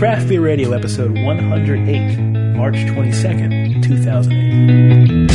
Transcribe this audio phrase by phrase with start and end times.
[0.00, 2.16] Craft Beer Radio, episode 108,
[2.56, 5.30] March 22nd, 2008.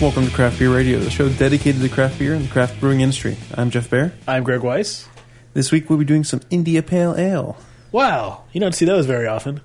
[0.00, 3.02] Welcome to Craft Beer Radio, the show dedicated to craft beer and the craft brewing
[3.02, 3.36] industry.
[3.54, 4.14] I'm Jeff Bearer.
[4.26, 5.06] I'm Greg Weiss.
[5.52, 7.56] This week we'll be doing some India Pale Ale.
[7.92, 9.60] Wow, you don't see those very often.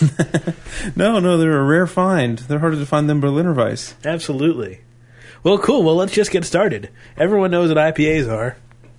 [0.96, 2.38] No, no, they're a rare find.
[2.38, 3.94] They're harder to find than Berliner Weiss.
[4.04, 4.80] Absolutely.
[5.42, 5.82] Well, cool.
[5.82, 6.90] Well, let's just get started.
[7.16, 8.56] Everyone knows what IPAs are.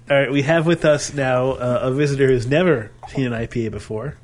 [0.09, 3.71] All right, we have with us now uh, a visitor who's never seen an IPA
[3.71, 4.17] before.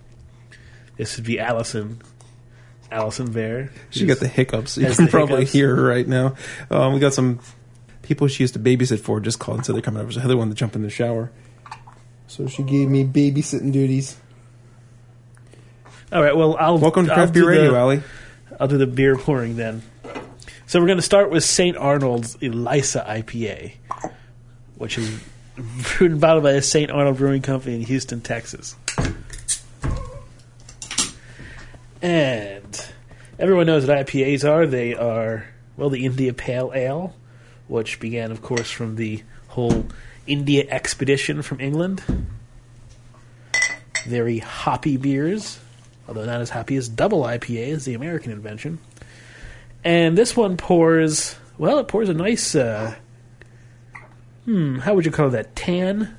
[0.98, 2.02] This would be Allison.
[2.92, 3.72] Allison Bearer.
[3.90, 4.78] She got the hiccups.
[4.78, 5.54] You can probably hiccups.
[5.54, 6.36] hear her right now.
[6.70, 7.40] Um, we got some
[8.02, 10.12] people she used to babysit for just called and said they're coming over.
[10.12, 11.32] So Heather wanted to jump in the shower.
[12.28, 14.18] So she gave me babysitting duties.
[16.12, 16.36] All right.
[16.36, 18.04] Well, I'll Welcome to I'll Craft Beer Radio, the- Allie.
[18.60, 19.82] I'll do the beer pouring then.
[20.66, 21.78] So we're going to start with St.
[21.78, 23.74] Arnold's Elissa IPA,
[24.76, 25.22] which is
[25.56, 26.92] brewed and bottled by the St.
[26.92, 28.76] Arnold Brewing Company in Houston, Texas.
[32.02, 32.86] And
[33.40, 34.66] everyone knows what IPAs are.
[34.68, 35.46] They are,
[35.78, 37.16] well, the India Pale Ale,
[37.68, 39.86] which began, of course, from the whole
[40.28, 42.04] India expedition from England.
[44.06, 45.60] Very hoppy beers,
[46.08, 48.80] although not as hoppy as double IPA as the American invention.
[49.84, 52.96] And this one pours, well, it pours a nice, uh,
[54.46, 55.56] hmm, how would you call that?
[55.56, 56.18] Tan?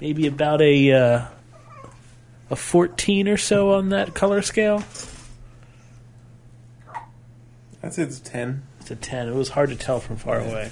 [0.00, 1.26] Maybe about a, uh,
[2.50, 4.82] a 14 or so on that color scale.
[7.82, 8.62] I'd say it's 10.
[8.80, 9.28] It's a 10.
[9.28, 10.70] It was hard to tell from far away.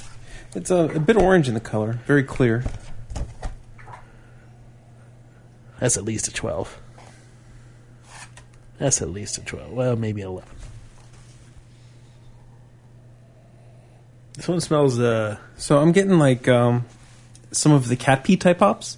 [0.56, 2.64] It's a, a bit orange in the color, very clear.
[5.78, 6.80] That's at least a 12.
[8.78, 9.70] That's at least a 12.
[9.70, 10.48] Well, maybe an 11.
[14.32, 16.86] This one smells, uh, So I'm getting like um,
[17.52, 18.96] some of the cat pee type hops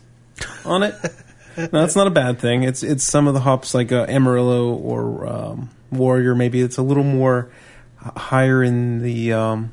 [0.65, 0.95] on it.
[1.57, 2.63] no, that's not a bad thing.
[2.63, 6.37] It's it's some of the hops like uh, Amarillo or um, Warrior.
[6.37, 7.51] Maybe it's a little more
[7.97, 9.73] higher in the um,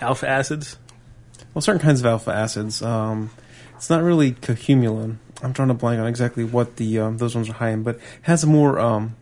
[0.00, 0.78] alpha acids.
[1.54, 2.82] well, certain kinds of alpha acids.
[2.82, 3.30] Um,
[3.76, 5.16] it's not really cohumulone.
[5.42, 7.96] I'm trying to blank on exactly what the um, those ones are high in, but
[7.96, 9.16] it has a more um,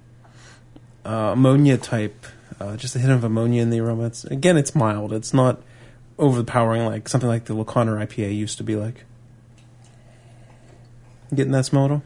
[1.04, 2.26] uh, ammonia type,
[2.60, 4.06] uh, just a hint of ammonia in the aroma.
[4.06, 5.12] It's, again, it's mild.
[5.12, 5.60] It's not
[6.18, 9.04] overpowering like something like the Laconer IPA used to be like.
[11.34, 12.02] Getting that smell at all?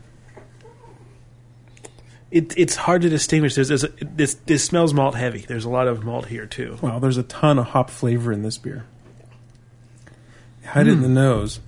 [2.30, 3.54] It, it's hard to distinguish.
[3.54, 5.40] There's, there's a, this this smells malt heavy.
[5.40, 6.78] There's a lot of malt here too.
[6.82, 8.84] Wow, there's a ton of hop flavor in this beer.
[10.66, 11.60] Hide it in the nose,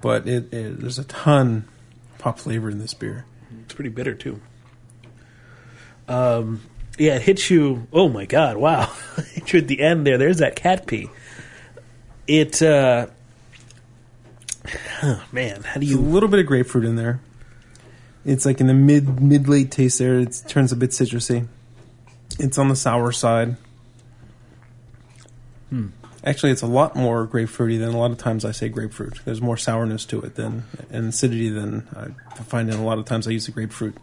[0.00, 1.68] but it, it there's a ton
[2.16, 3.26] of hop flavor in this beer.
[3.64, 4.40] It's pretty bitter too.
[6.08, 6.62] Um,
[6.98, 7.86] yeah, it hits you.
[7.92, 8.56] Oh my god!
[8.56, 8.92] Wow,
[9.36, 10.18] it at the end there.
[10.18, 11.08] There's that cat pee.
[12.26, 12.60] It.
[12.60, 13.06] Uh,
[15.04, 16.08] oh, man, how do There's a you?
[16.08, 17.20] little bit of grapefruit in there.
[18.24, 20.20] It's like in the mid mid late taste there.
[20.20, 21.46] It turns a bit citrusy.
[22.38, 23.56] It's on the sour side.
[25.70, 25.88] Hmm.
[26.22, 29.20] Actually, it's a lot more grapefruity than a lot of times I say grapefruit.
[29.24, 33.06] There's more sourness to it than and acidity than I find in a lot of
[33.06, 33.96] times I use the grapefruit,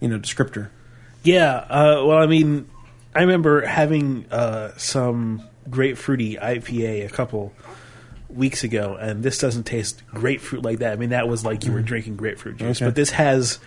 [0.00, 0.70] you know, descriptor.
[1.22, 1.54] Yeah.
[1.54, 2.68] Uh, well, I mean,
[3.14, 7.52] I remember having uh, some grapefruity IPA a couple
[8.34, 10.92] weeks ago, and this doesn't taste grapefruit like that.
[10.92, 12.86] I mean, that was like you were drinking grapefruit juice, Okay.
[12.86, 13.58] but this has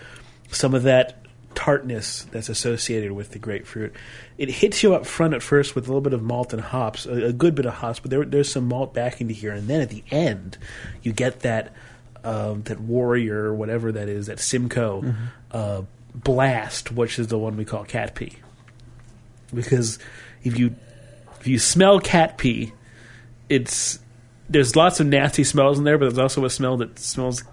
[0.52, 1.24] some of that
[1.56, 3.92] tartness that's associated with the grapefruit.
[4.38, 7.06] It hits you up front at first with a little bit of malt and hops,
[7.08, 9.68] a, a good bit of hops, but there, there's some malt back into here, and
[9.68, 10.58] then at the end,
[11.02, 11.74] you get that
[12.24, 15.16] um, that warrior whatever that is, that Simcoe
[15.52, 15.82] uh,
[16.14, 18.34] blast, which is the one we call cat pee,
[19.54, 19.98] because
[20.44, 20.76] if you
[21.40, 22.74] if you smell cat pee,
[23.50, 24.00] it's
[24.50, 27.44] there's lots of nasty smells in there, but there's also a smell that smells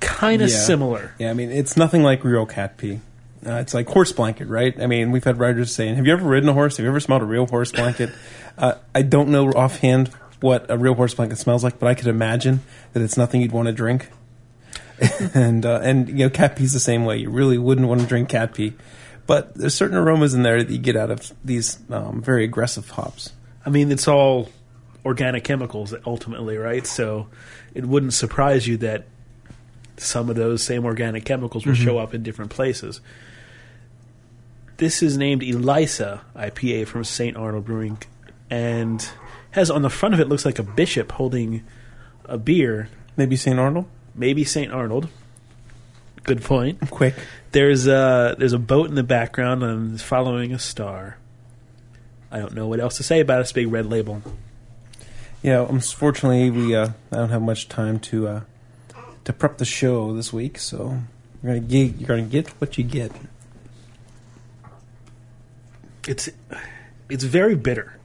[0.00, 0.56] kind of Yeah.
[0.56, 1.12] similar.
[1.18, 3.00] Yeah, I mean, it's nothing like real cat pee.
[3.44, 4.80] Uh, it's like horse blanket, right?
[4.80, 6.76] I mean, we've had riders saying, "Have you ever ridden a horse?
[6.76, 8.10] Have you ever smelled a real horse blanket?"
[8.58, 10.10] uh, I don't know offhand
[10.40, 12.60] what a real horse blanket smells like, but I could imagine
[12.92, 14.08] that it's nothing you'd want to drink.
[15.34, 17.16] and uh, and you know, cat pee's the same way.
[17.18, 18.74] You really wouldn't want to drink cat pee,
[19.26, 22.90] but there's certain aromas in there that you get out of these um, very aggressive
[22.90, 23.32] hops.
[23.66, 24.48] I mean, it's all
[25.04, 26.86] organic chemicals ultimately, right?
[26.86, 27.28] So
[27.74, 29.06] it wouldn't surprise you that
[29.96, 31.84] some of those same organic chemicals will mm-hmm.
[31.84, 33.00] show up in different places.
[34.78, 37.36] This is named Elissa IPA from St.
[37.36, 37.98] Arnold Brewing,
[38.50, 39.06] and
[39.52, 41.62] has on the front of it looks like a bishop holding
[42.24, 42.88] a beer.
[43.16, 43.58] Maybe St.
[43.58, 43.86] Arnold?
[44.14, 44.72] Maybe St.
[44.72, 45.08] Arnold.
[46.24, 46.80] Good point.
[46.90, 47.14] Quick.
[47.52, 51.18] There's a there's a boat in the background and it's following a star.
[52.30, 54.22] I don't know what else to say about this big red label.
[55.42, 58.40] Yeah, unfortunately, we uh, I don't have much time to uh,
[59.24, 61.00] to prep the show this week, so
[61.42, 63.10] you're gonna get you're gonna get what you get.
[66.06, 66.28] It's
[67.08, 67.98] it's very bitter.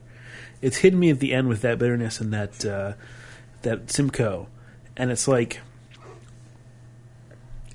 [0.64, 2.94] It's hitting me at the end with that bitterness and that uh,
[3.62, 4.48] that Simcoe,
[4.96, 5.60] and it's like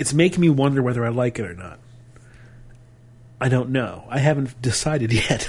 [0.00, 1.78] it's making me wonder whether I like it or not.
[3.40, 4.06] I don't know.
[4.08, 5.48] I haven't decided yet.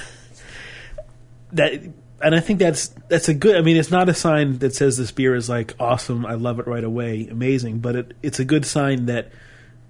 [1.50, 1.82] that
[2.24, 3.56] and I think that's that's a good.
[3.56, 6.24] I mean, it's not a sign that says this beer is like awesome.
[6.24, 7.80] I love it right away, amazing.
[7.80, 9.30] But it, it's a good sign that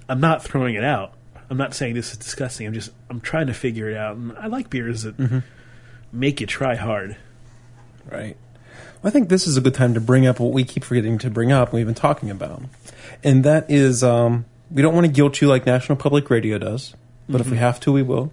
[0.09, 1.15] I'm not throwing it out.
[1.49, 2.67] I'm not saying this is disgusting.
[2.67, 4.17] I'm just I'm trying to figure it out.
[4.17, 5.43] And I like beers that
[6.13, 7.17] make you try hard.
[8.11, 8.37] Right.
[9.01, 11.19] Well, I think this is a good time to bring up what we keep forgetting
[11.19, 11.73] to bring up.
[11.73, 12.63] We've been talking about,
[13.23, 16.95] and that is um, we don't want to guilt you like National Public Radio does,
[17.29, 18.33] but if we have to, we will.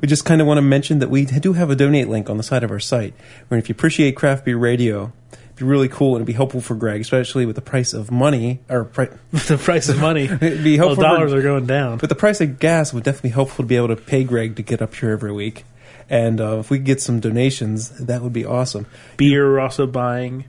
[0.00, 2.36] We just kind of want to mention that we do have a donate link on
[2.36, 3.14] the side of our site.
[3.48, 6.60] Where if you appreciate craft beer radio, it'd be really cool and it'd be helpful
[6.60, 10.62] for Greg, especially with the price of money or pri- the price of money, It'd
[10.64, 11.98] be well, helpful for- dollars are going down.
[11.98, 14.56] But the price of gas would definitely be helpful to be able to pay Greg
[14.56, 15.64] to get up here every week.
[16.10, 18.86] And uh, if we could get some donations, that would be awesome.
[19.16, 20.44] beer we're also buying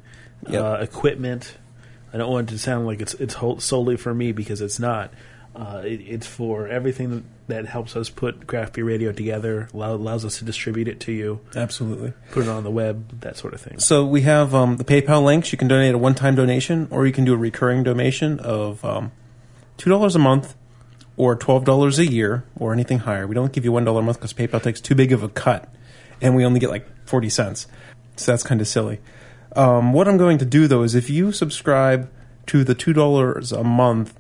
[0.50, 0.64] Yep.
[0.64, 1.58] uh, equipment
[2.14, 4.80] i don't want it to sound like it's it's whole, solely for me because it's
[4.80, 5.12] not
[5.56, 10.26] uh, it, it's for everything that, helps us put craft beer radio together allow, allows
[10.26, 12.14] us to distribute it to you Absolutely.
[12.32, 15.24] put it on the web that sort of thing So we have um, the PayPal
[15.24, 15.52] links.
[15.52, 19.12] You can donate a one-time donation, or you can do a recurring donation of um,
[19.78, 20.56] two dollars a month,
[21.16, 23.26] or twelve dollars a year, or anything higher.
[23.26, 25.30] We don't give you one dollar a month because PayPal takes too big of a
[25.30, 25.74] cut,
[26.22, 27.68] and we only get like forty cents.
[28.18, 29.00] So that's kind of silly.
[29.56, 32.12] Um, what I'm going to do though is if you subscribe
[32.48, 34.14] to the two dollars a month,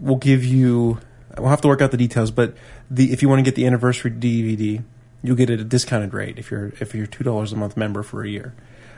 [0.00, 0.98] we'll give you.
[1.36, 2.54] We'll have to work out the details, but
[2.90, 4.82] the if you want to get the anniversary DVD,
[5.22, 7.76] you'll get it at a discounted rate if you're if you're two dollars a month
[7.76, 8.54] member for a year.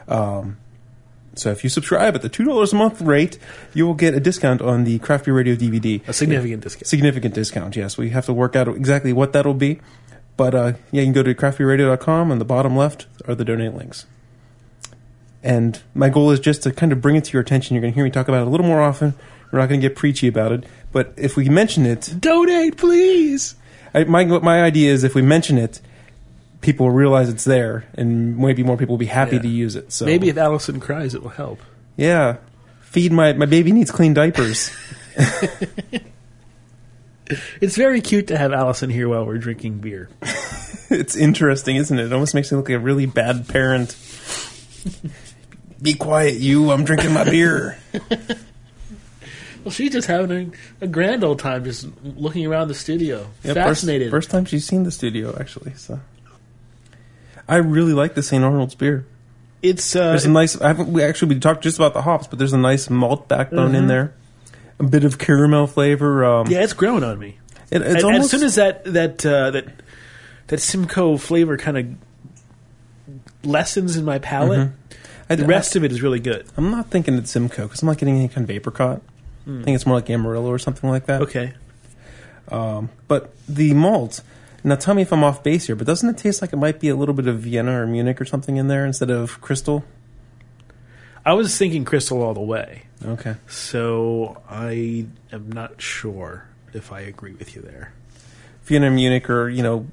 [0.06, 0.58] Um,
[1.34, 3.38] so if you subscribe at the two dollars a month rate,
[3.74, 6.06] you will get a discount on the Craft Beer Radio DVD.
[6.08, 7.96] a significant discount Significant discount, yes.
[7.96, 9.80] We have to work out exactly what that'll be.
[10.36, 13.74] But uh, yeah, you can go to craftbeerradio.com and the bottom left are the donate
[13.74, 14.06] links.
[15.42, 17.74] And my goal is just to kind of bring it to your attention.
[17.74, 19.14] You're going to hear me talk about it a little more often.
[19.50, 20.64] We're not going to get preachy about it.
[20.92, 23.54] But if we mention it, donate please
[23.94, 25.80] I, my my idea is if we mention it,
[26.60, 29.42] people will realize it's there, and maybe more people will be happy Yeah.
[29.42, 29.92] to use it.
[29.92, 31.60] So maybe if allison cries it will help
[31.96, 32.36] yeah,
[32.80, 34.70] feed my my baby needs clean diapers.
[37.60, 40.08] it's very cute to have allison here while we're drinking beer
[40.90, 42.06] it's interesting, isn't it?
[42.06, 43.96] It almost makes me look like a really bad parent.
[45.82, 46.70] Be quiet, you!
[46.72, 47.78] I'm drinking my beer.
[49.68, 53.52] Well she's just having a, a grand old time just looking around the studio Yeah,
[53.52, 55.74] fascinated First, first time she's seen the studio, actually.
[55.74, 56.00] So,
[57.46, 58.42] I really like the St.
[58.42, 59.04] Arnold's beer.
[59.62, 60.58] it's uh, There's a nice.
[60.60, 63.28] I haven't, we actually we talked just about the hops, but there's a nice malt
[63.28, 63.88] backbone in Mhm.
[63.88, 64.14] there,
[64.78, 66.24] a bit of caramel flavor.
[66.24, 67.36] Um, yeah it's growing on me
[67.70, 69.66] it, it's And- and almost as soon as that that uh, that
[70.46, 71.86] that Simcoe flavor kind of
[73.44, 74.70] lessens in my palate,
[75.30, 76.46] I, the rest of it is really good.
[76.56, 79.02] I'm not thinking it's Simcoe because I'm not getting any kind of apricot.
[79.48, 81.22] I think it's more like Amarillo or something like that.
[81.22, 81.54] Okay,
[82.50, 84.20] Um, but the malt.
[84.64, 86.80] Now tell me if I'm off base here, but doesn't it taste like it might
[86.80, 89.84] be a little bit of Vienna or Munich or something in there instead of Crystal?
[91.24, 93.36] I was thinking Crystal all the way, Okay.
[93.48, 97.92] so I am not sure if I agree with you there.
[98.64, 99.86] Vienna, Munich, or you know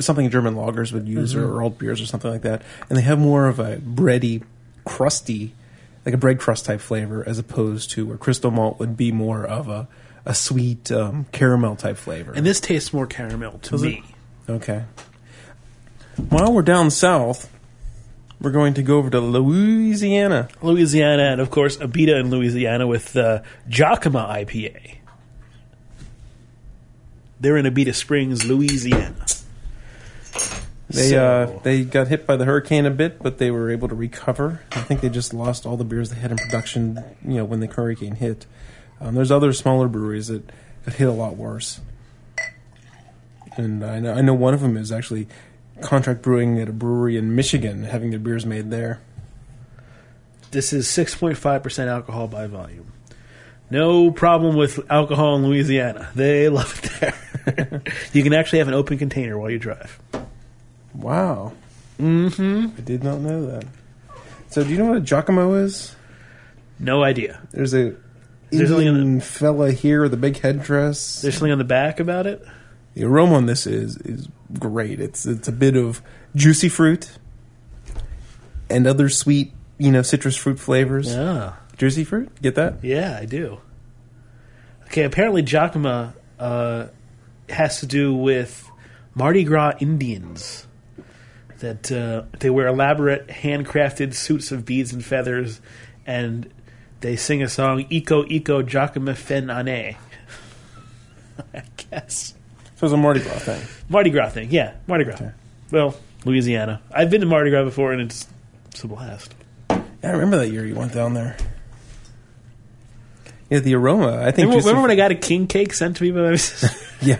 [0.00, 1.44] something German lagers would use, Mm-hmm.
[1.44, 4.42] or old beers, or something like that, and they have more of a bready,
[4.84, 5.54] crusty,
[6.04, 9.44] like a bread crust type flavor, as opposed to where Crystal malt would be more
[9.44, 9.88] of a
[10.26, 12.32] a sweet um, caramel type flavor.
[12.32, 13.86] And this tastes more caramel to Does it?
[13.86, 14.04] me.
[14.48, 14.84] okay.
[16.28, 17.50] While we're down south,
[18.38, 20.48] we're going to go over to Louisiana.
[20.60, 24.96] Louisiana, and of course, Abita in Louisiana with uh, Jockamo IPA.
[27.40, 29.24] They're in Abita Springs, Louisiana.
[30.90, 33.88] They So- uh, they got hit by the hurricane a bit, but they were able
[33.88, 34.60] to recover.
[34.72, 37.60] I think they just lost all the beers they had in production, you know, when
[37.60, 38.46] the hurricane hit.
[39.00, 40.50] Um, there's other smaller breweries that
[40.84, 41.80] got hit a lot worse,
[43.56, 45.28] and I know I know one of them is actually
[45.80, 49.00] contract brewing at a brewery in Michigan, having their beers made there.
[50.50, 52.92] This is 6.5% alcohol by volume.
[53.70, 56.10] No problem with alcohol in Louisiana.
[56.16, 57.82] They love it there.
[58.12, 59.98] you can actually have an open container while you drive.
[60.94, 61.52] Wow,
[61.98, 62.68] Mm-hmm.
[62.78, 63.64] I did not know that.
[64.48, 65.94] So, do you know what a Jockamo is?
[66.78, 67.40] No idea.
[67.50, 67.94] There's a
[68.50, 71.20] There's something in Indian fella here with a big headdress.
[71.20, 72.42] There's something on the back about it.
[72.94, 74.28] The aroma on this is is
[74.58, 74.98] great.
[74.98, 76.00] It's it's a bit of
[76.34, 77.10] juicy fruit
[78.70, 81.14] and other sweet, you know, citrus fruit flavors.
[81.14, 82.82] Yeah, Juicy fruit, get that?
[82.82, 83.60] yeah, I do.
[84.86, 86.86] Okay, apparently Jockamo uh,
[87.48, 88.68] has to do with
[89.14, 90.66] Mardi Gras Indians.
[91.60, 95.60] That uh, they wear elaborate, handcrafted suits of beads and feathers,
[96.06, 96.50] and
[97.00, 99.96] they sing a song "Iko Iko Jockamo Fen Ane."
[101.54, 102.34] I guess.
[102.76, 103.60] So it's a Mardi Gras thing.
[103.90, 105.16] Mardi Gras thing, yeah, Mardi Gras.
[105.16, 105.30] Okay.
[105.70, 106.80] Well, Louisiana.
[106.90, 108.26] I've been to Mardi Gras before, and it's
[108.70, 109.34] it's a blast.
[109.68, 111.36] Yeah, I remember that year you went down there.
[113.50, 114.18] Yeah, the aroma.
[114.22, 114.46] I think.
[114.48, 116.68] Remember, remember when I got a king cake sent to me by my sister?
[117.02, 117.16] Yeah.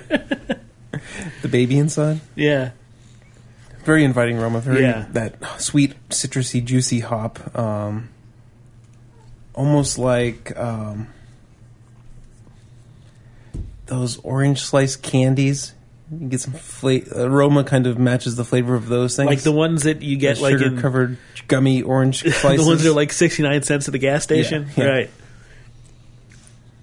[1.40, 2.20] the baby inside.
[2.36, 2.70] yeah,
[3.84, 4.60] Very inviting aroma.
[4.60, 5.06] Very Yeah.
[5.12, 7.56] that sweet, citrusy, juicy hop.
[7.58, 8.08] Um,
[9.54, 11.08] almost like um,
[13.86, 15.74] those orange slice candies.
[16.12, 19.28] You get some fla- aroma, kind of matches the flavor of those things.
[19.28, 22.60] like the ones that you get like sugar covered gummy orange slices.
[22.64, 24.90] the ones that are like sixty nine cents at the gas station, Yeah, yeah.
[24.90, 25.10] right?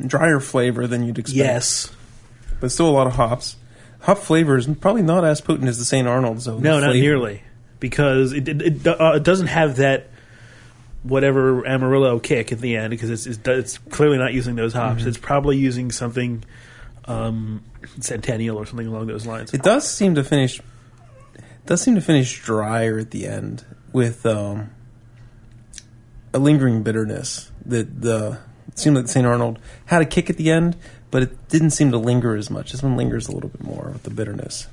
[0.06, 1.36] drier flavor than you'd expect.
[1.38, 1.92] Yes,
[2.62, 3.56] but still a lot of hops.
[4.08, 6.08] Hop flavor is probably not as potent as the St.
[6.08, 6.46] Arnold's.
[6.46, 6.98] Though, no, not flavor.
[6.98, 7.44] nearly,
[7.82, 10.08] because it it, it, uh, it doesn't have that
[11.04, 15.02] whatever Amarillo kick at the end because it's it's, it's clearly not using those hops.
[15.02, 15.10] Mm-hmm.
[15.10, 16.46] It's probably using something
[17.04, 17.66] um,
[18.00, 19.54] Centennial or something along those lines.
[19.54, 20.62] It does seem to finish.
[21.66, 24.70] Does seem to finish drier at the end with um,
[26.34, 27.52] a lingering bitterness.
[27.66, 29.28] That the it seemed like the St.
[29.28, 30.78] Arnold had a kick at the end,
[31.12, 32.72] but it didn't seem to linger as much.
[32.72, 34.68] This one lingers a little bit more with the bitterness.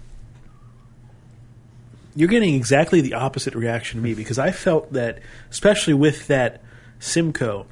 [2.16, 5.18] You're getting exactly the opposite reaction to me because I felt that,
[5.50, 6.62] especially with that
[7.00, 7.66] Simcoe,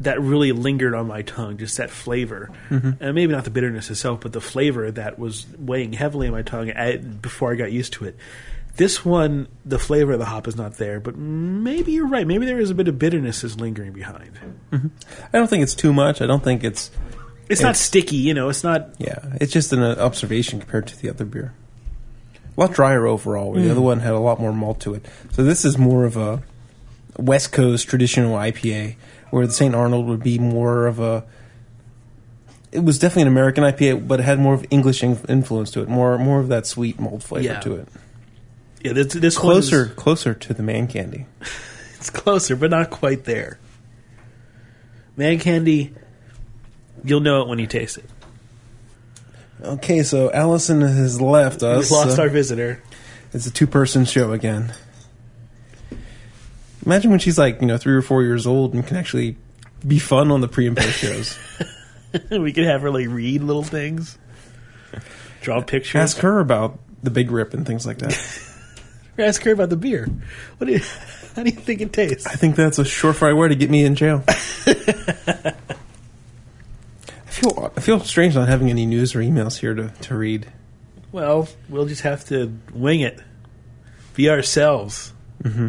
[0.00, 2.50] that really lingered on my tongue, just that flavor.
[2.70, 3.02] Mm-hmm.
[3.02, 6.42] And maybe not the bitterness itself, but the flavor that was weighing heavily on my
[6.42, 8.16] tongue I, before I got used to it.
[8.76, 12.26] This one, the flavor of the hop is not there, but maybe you're right.
[12.26, 14.38] Maybe there is a bit of bitterness is lingering behind.
[14.70, 14.88] Mm-hmm.
[15.32, 16.22] I don't think it's too much.
[16.22, 16.90] I don't think it's
[17.50, 18.48] It's not sticky, you know.
[18.48, 18.90] It's not.
[18.98, 19.18] yeah.
[19.40, 21.52] It's just an observation compared to the other beer.
[22.56, 23.52] A lot drier overall.
[23.52, 23.84] Where the other mm.
[23.84, 25.06] one had a lot more malt to it.
[25.32, 26.42] So this is more of a
[27.16, 28.96] West Coast traditional IPA,
[29.30, 29.74] where the St.
[29.74, 31.24] Arnold would be more of a.
[32.72, 35.82] It was definitely an American IPA, but it had more of English in- influence to
[35.82, 35.88] it.
[35.88, 37.60] More, more of that sweet malt flavor Yeah.
[37.60, 37.88] to it.
[38.84, 41.26] Yeah, this, this one is- Closer, closer to the man candy.
[41.96, 43.58] It's closer, but not quite there.
[45.18, 45.92] Man candy,
[47.04, 48.04] you'll know it when you taste it.
[49.62, 51.90] Okay, so Allison has left us.
[51.90, 52.82] We've lost our visitor.
[53.32, 54.72] It's a two-person show again.
[56.84, 59.36] Imagine when she's like, you know, three or four years old and can actually
[59.86, 61.38] be fun on the pre and post shows.
[62.30, 64.18] we could have her like read little things,
[65.42, 66.00] draw pictures.
[66.00, 68.18] Ask her about the big rip and things like that.
[69.18, 70.08] Ask her about the beer.
[70.56, 70.80] What do you?
[71.36, 72.26] How do you think it tastes?
[72.26, 74.24] I think that's a surefire way to get me in jail.
[77.40, 80.46] I feel I feel strange not having any news or emails here to, to read.
[81.10, 83.18] Well, we'll just have to wing it.
[84.14, 85.14] Be ourselves.
[85.42, 85.68] Mm-hmm.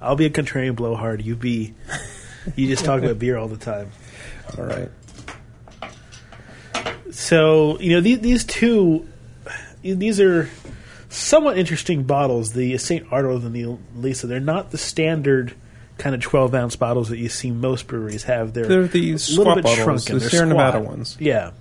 [0.00, 1.22] I'll be a contrarian blowhard.
[1.22, 1.74] You be.
[2.56, 3.90] You just talk about beer all the time.
[4.58, 4.90] All right.
[7.12, 9.08] So you know these, these two,
[9.82, 10.50] these are
[11.08, 12.52] somewhat interesting bottles.
[12.52, 14.26] The Saint Arnold and the Lisa.
[14.26, 15.54] They're not the standard
[15.98, 18.52] kind of twelve ounce bottles that you see most breweries have.
[18.52, 20.14] They're, They're the a little bit bottles, shrunken.
[20.14, 20.66] the They're Sierra squat.
[20.74, 21.16] Nevada ones.
[21.18, 21.52] Yeah.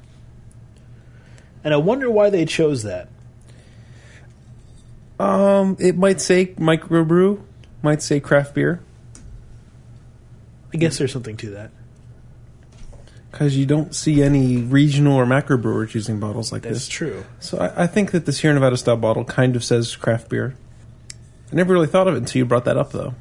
[1.63, 3.09] And I wonder why they chose that.
[5.19, 7.41] Um, it might say microbrew,
[7.81, 8.81] might say craft beer,
[10.73, 11.71] I guess there's something to that.
[13.31, 16.83] because you don't see any regional or macro brewers using bottles like That's this.
[16.87, 17.25] That's true.
[17.39, 20.55] So I, I think that the Sierra Nevada style bottle kind of says craft beer.
[21.51, 23.15] I never really thought of it until you brought that up, though.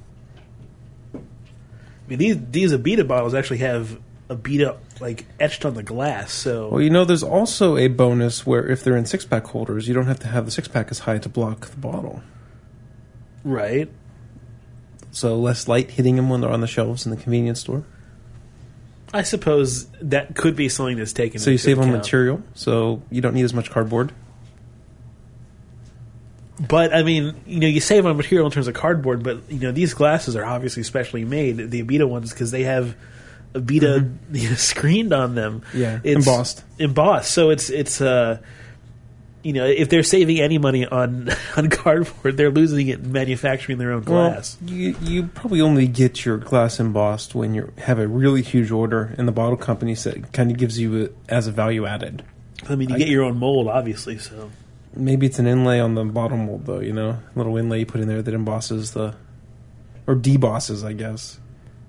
[2.05, 6.33] I mean, these these Abita bottles actually have Abita like etched on the glass.
[6.33, 9.89] So Well, you know, there's also a bonus where if they're in six pack holders,
[9.89, 12.23] you don't have to have the six pack as high to block the bottle.
[13.43, 13.91] right.
[15.11, 17.85] So less light hitting them when they're on the shelves in the convenience store.
[19.13, 21.39] I suppose that could be something that's taken.
[21.39, 24.13] So you save on material, so you don't need as much cardboard.
[26.61, 29.59] But I mean, you know, you save on material in terms of cardboard, but you
[29.61, 31.57] know, these glasses are obviously specially made.
[31.71, 32.95] The Abita ones because they have
[33.55, 35.63] Abita you know, screened on them.
[35.75, 36.63] Yeah, It's embossed.
[36.79, 37.33] embossed.
[37.33, 38.39] So it's it's uh,
[39.43, 43.79] you know, if they're saving any money on on cardboard, they're losing it in manufacturing
[43.79, 44.57] their own glass.
[44.61, 48.71] Well, you you probably only get your glass embossed when you have a really huge
[48.71, 49.97] order, and the bottle company
[50.33, 52.25] kind of gives you it as a value added.
[52.69, 54.19] I mean, you get your own mold, obviously.
[54.19, 54.51] So
[54.97, 56.81] Maybe it's an inlay on the bottom mold, though.
[56.81, 59.15] You know, a little inlay you put in there that embosses the,
[60.07, 61.39] or debosses, I guess.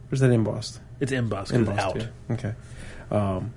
[0.09, 0.79] Where's that embossed?
[0.99, 2.01] it's embossed, 'cause it's Embossed, out.
[2.29, 2.33] yeah.
[2.35, 2.53] Okay.
[3.11, 3.53] Um,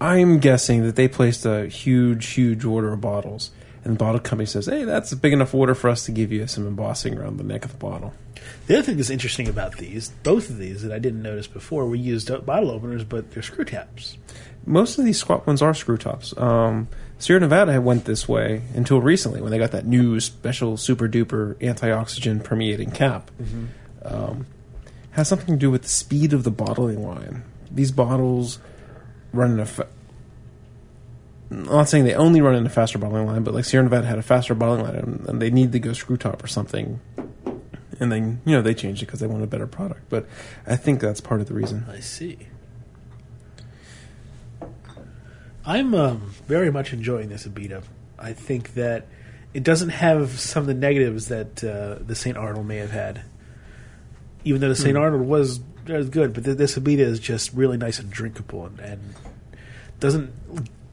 [0.00, 3.52] I'm guessing that they placed a huge, huge order of bottles,
[3.84, 6.32] and the bottle company says, "Hey, that's a big enough order for us to give
[6.32, 8.12] you some embossing around the neck of the bottle."
[8.66, 11.86] The other thing that's interesting about these, both of these that I didn't notice before,
[11.86, 14.18] we used bottle openers, but they're screw taps.
[14.66, 16.34] Most of these squat ones are screw tops.
[16.36, 21.08] Um, Sierra Nevada went this way until recently when they got that new special super
[21.08, 23.30] duper anti oxygen permeating cap.
[24.04, 24.46] Um,
[25.12, 27.42] has something to do with the speed of the bottling line.
[27.70, 28.58] These bottles
[29.32, 29.66] run in a.
[29.66, 29.88] Fa-
[31.50, 34.06] I'm not saying they only run in a faster bottling line, but like Sierra Nevada
[34.06, 37.00] had a faster bottling line, and, and they need to go screw top or something.
[37.98, 40.02] And then you know they changed it because they want a better product.
[40.10, 40.26] But
[40.66, 41.86] I think that's part of the reason.
[41.90, 42.36] I see.
[45.66, 47.82] I'm um, very much enjoying this Abita.
[48.18, 49.06] I think that
[49.52, 52.36] it doesn't have some of the negatives that uh, the St.
[52.36, 53.22] Arnold may have had.
[54.44, 54.96] Even though the St.
[54.96, 58.78] Arnold was, was good, but th- this Abita is just really nice and drinkable and,
[58.78, 59.14] and
[59.98, 60.30] doesn't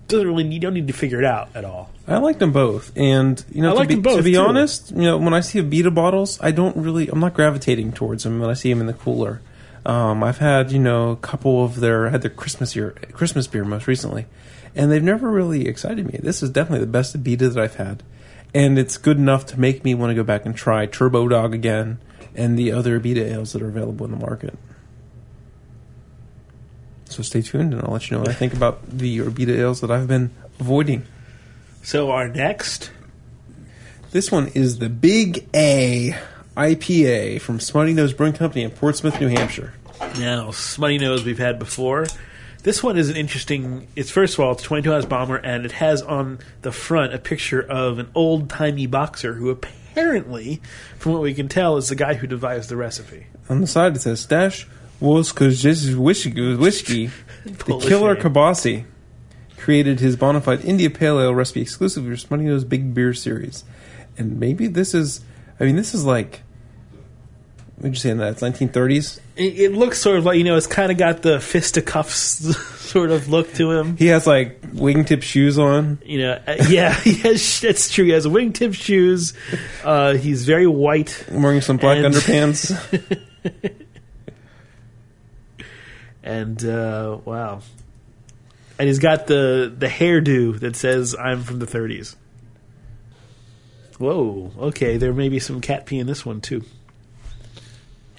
[0.07, 1.91] doesn't really you don't need to figure it out at all.
[2.07, 4.33] I like them both, and you know, I to like be, them both, to be
[4.33, 4.39] too.
[4.39, 8.23] honest, you know, when I see Abita bottles, I don't really, I'm not gravitating towards
[8.23, 9.41] them when I see them in the cooler.
[9.85, 13.47] Um, I've had, you know, a couple of their, I had their Christmas year, Christmas
[13.47, 14.25] beer most recently,
[14.75, 16.19] and they've never really excited me.
[16.23, 18.01] This is definitely the best Abita that I've had,
[18.53, 21.99] and it's good enough to make me want to go back and try Turbodog again
[22.33, 24.57] and the other Abita ales that are available in the market.
[27.09, 29.81] So stay tuned, and I'll let you know what I think about the Abita ales
[29.81, 31.05] that I've been avoiding.
[31.81, 32.89] So our next
[34.13, 36.15] This one is the Big A
[36.55, 39.73] IPA from Smuttynose Brewing Company in Portsmouth, New Hampshire.
[40.19, 42.07] Now, Smuttynose we've had before.
[42.63, 43.87] This one is an interesting.
[43.95, 47.19] It's first of all, it's 22 ounce bomber, and it has on the front a
[47.19, 50.61] picture of an old timey boxer who apparently,
[50.97, 53.27] from what we can tell, is the guy who devised the recipe.
[53.49, 54.65] On the side it says Stash
[55.01, 57.09] Wolskojic whiskey, whiskey.
[57.43, 58.23] The killer name.
[58.23, 58.85] Kabasi
[59.57, 63.65] created his bona fide India Pale Ale recipe exclusively for Smuttynose Big Beer Series.
[64.17, 65.19] And maybe this is,
[65.59, 66.41] I mean, this is like,
[67.75, 68.33] what would you say in that?
[68.33, 69.19] It's 1930s?
[69.35, 72.15] It, it looks sort of like you know, it's kind of got the fisticuffs
[72.79, 73.97] sort of look to him.
[73.97, 75.99] He has like wingtip shoes on.
[76.05, 78.05] You know, uh, yeah, he has, it's true.
[78.05, 79.33] He has wingtip shoes.
[79.83, 82.71] Uh, he's very white, Wearing some black And- underpants.
[86.23, 87.61] and uh, wow,
[88.79, 92.15] and he's got the the hairdo that says "I'm from the 30s."
[93.99, 96.63] Whoa, okay, there may be some cat pee in this one too.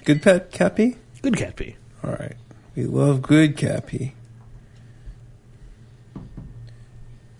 [0.05, 0.97] Good pet, Cappy?
[1.21, 1.75] Good cat pee.
[2.03, 2.35] All right.
[2.75, 4.13] We love good cat pee.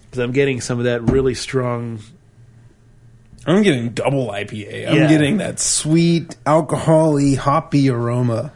[0.03, 1.99] Because I'm getting some of that really strong.
[3.45, 4.87] I'm getting double IPA.
[4.89, 5.07] I'm Yeah.
[5.07, 8.51] getting that sweet, alcohol-y, hoppy aroma.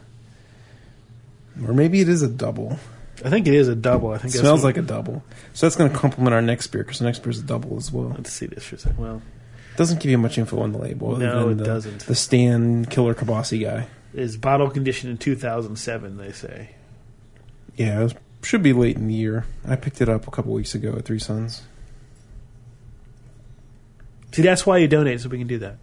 [1.68, 2.80] Or maybe it is a double.
[3.24, 4.12] I think it is a double.
[4.12, 5.24] I It think that's smells what- like a double.
[5.54, 7.76] So that's going to complement our next beer because the next beer is a double
[7.78, 8.14] as well.
[8.18, 8.98] Let's see this for a second.
[8.98, 9.22] Well,
[9.80, 11.16] doesn't give you much info on the label.
[11.16, 12.06] No, it the, doesn't.
[12.06, 13.88] The Stan Killer Kabasi guy.
[14.14, 16.18] is bottle conditioned in 2007.
[16.18, 16.72] They say.
[17.78, 19.46] Yeah, it should be late in the year.
[19.66, 21.62] I picked it up a couple weeks ago at Three Sons.
[24.34, 25.78] See, that's why you donate, so we can do that.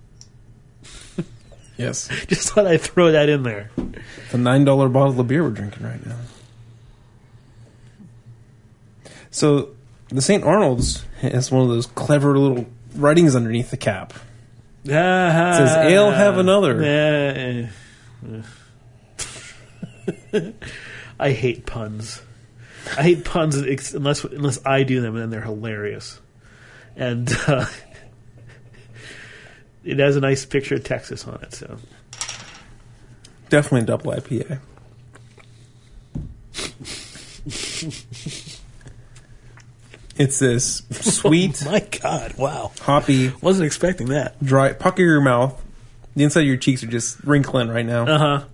[1.79, 2.09] Yes.
[2.27, 3.71] Just thought I'd throw that in there.
[4.31, 6.17] The nine dollar bottle of beer we're drinking right now.
[9.31, 9.75] So
[10.09, 10.43] the St.
[10.43, 12.65] Arnold's has one of those clever little
[12.97, 14.13] writings underneath the cap.
[15.55, 16.81] It says, "Ale have another."
[21.19, 22.23] I hate puns.
[22.97, 23.57] I hate puns
[23.95, 26.21] unless unless I do them, and then they're hilarious.
[26.95, 27.67] And uh,
[29.85, 31.53] it has a nice picture of Texas on it.
[31.53, 31.79] So
[33.49, 34.59] Definitely a double IPA.
[40.19, 42.35] it's this sweet, Oh my God!
[42.39, 44.43] Wow, hoppy, wasn't expecting that.
[44.43, 44.73] dry.
[44.73, 45.63] Pucker your mouth.
[46.15, 48.07] The inside of your cheeks are just wrinkling right now.
[48.07, 48.45] Uh huh.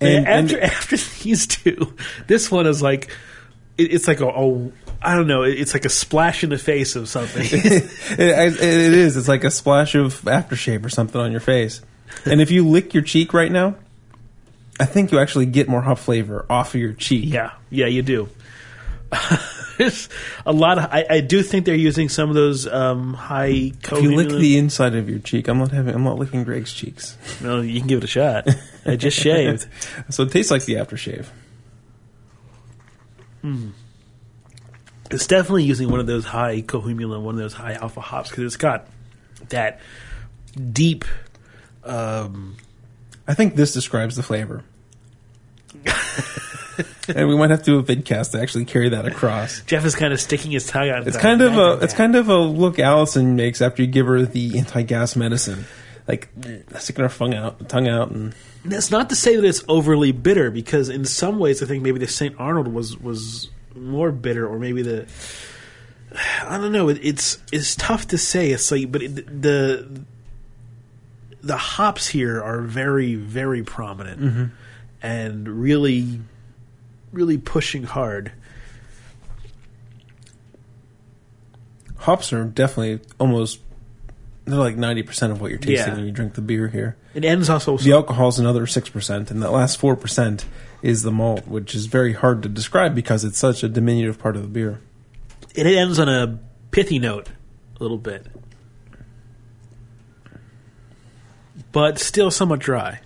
[0.00, 1.94] And- after and- after these two,
[2.26, 3.10] this one is like
[3.76, 4.70] it, it's like a, a
[5.02, 5.42] I don't know.
[5.42, 7.42] It's like a splash in the face of something.
[7.50, 7.84] it,
[8.18, 9.16] it it is.
[9.16, 11.80] It's like a splash of aftershave or something on your face.
[12.24, 13.76] And if you lick your cheek right now,
[14.80, 17.24] I think you actually get more hop flavor off of your cheek.
[17.26, 18.28] yeah, yeah, you do.
[19.78, 20.08] There's
[20.44, 20.84] a lot of.
[20.90, 23.72] I, I do think they're using some of those um, high.
[23.82, 25.94] If you lick the inside of your cheek, I'm not having.
[25.94, 27.16] I'm not licking Greg's cheeks.
[27.42, 28.48] well, you can give it a shot.
[28.84, 29.68] I just shaved.
[30.10, 31.26] So it tastes like the aftershave.
[35.10, 38.44] It's definitely using one of those high cohumulone, one of those high alpha hops because
[38.44, 38.88] it's got
[39.48, 39.80] that
[40.72, 41.04] deep.
[41.84, 42.56] Um,
[43.26, 44.64] I think this describes the flavor.
[47.14, 49.60] and we might have to do a vidcast to actually carry that across.
[49.62, 51.06] Jeff is kind of sticking his tongue out.
[51.06, 54.24] It's kind of a it's kind of a look Allison makes after you give her
[54.24, 55.64] the anti-gas medicine,
[56.06, 56.28] like
[56.78, 60.50] sticking her tongue out, tongue out, and That's not to say that it's overly bitter,
[60.50, 64.58] because in some ways, I think maybe the Saint Arnold was was more bitter, or
[64.58, 65.06] maybe the
[66.42, 66.88] I don't know.
[66.88, 68.50] It, it's it's tough to say.
[68.50, 70.04] It's like, but it, the
[71.42, 74.44] the hops here are very very prominent mm-hmm.
[75.02, 76.20] and really
[77.12, 78.32] really pushing hard.
[81.98, 83.60] hops are definitely almost
[84.44, 85.94] they're like ninety percent of what you're tasting Yeah.
[85.96, 86.96] when you drink the beer here.
[87.14, 87.76] It ends also.
[87.76, 90.46] The alcohol is another six percent, and that last four percent
[90.80, 94.36] is the malt, which is very hard to describe because it's such a diminutive part
[94.36, 94.80] of the beer.
[95.54, 96.38] it ends on a
[96.70, 97.28] pithy note
[97.78, 98.26] a little bit
[101.72, 103.00] but still somewhat dry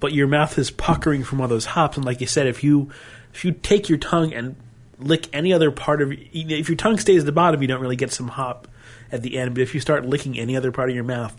[0.00, 2.90] but your mouth is puckering from all those hops and like you said if you
[3.34, 4.56] if you take your tongue and
[4.98, 7.96] lick any other part of if your tongue stays at the bottom you don't really
[7.96, 8.68] get some hop
[9.12, 11.34] at the end but if you start licking any other part of your mouth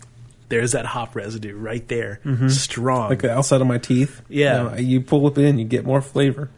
[0.48, 4.20] there's that hop residue right there strong Like the outside of my teeth.
[4.28, 4.64] Yeah.
[4.64, 6.50] You, know, you pull it in, you get more flavor.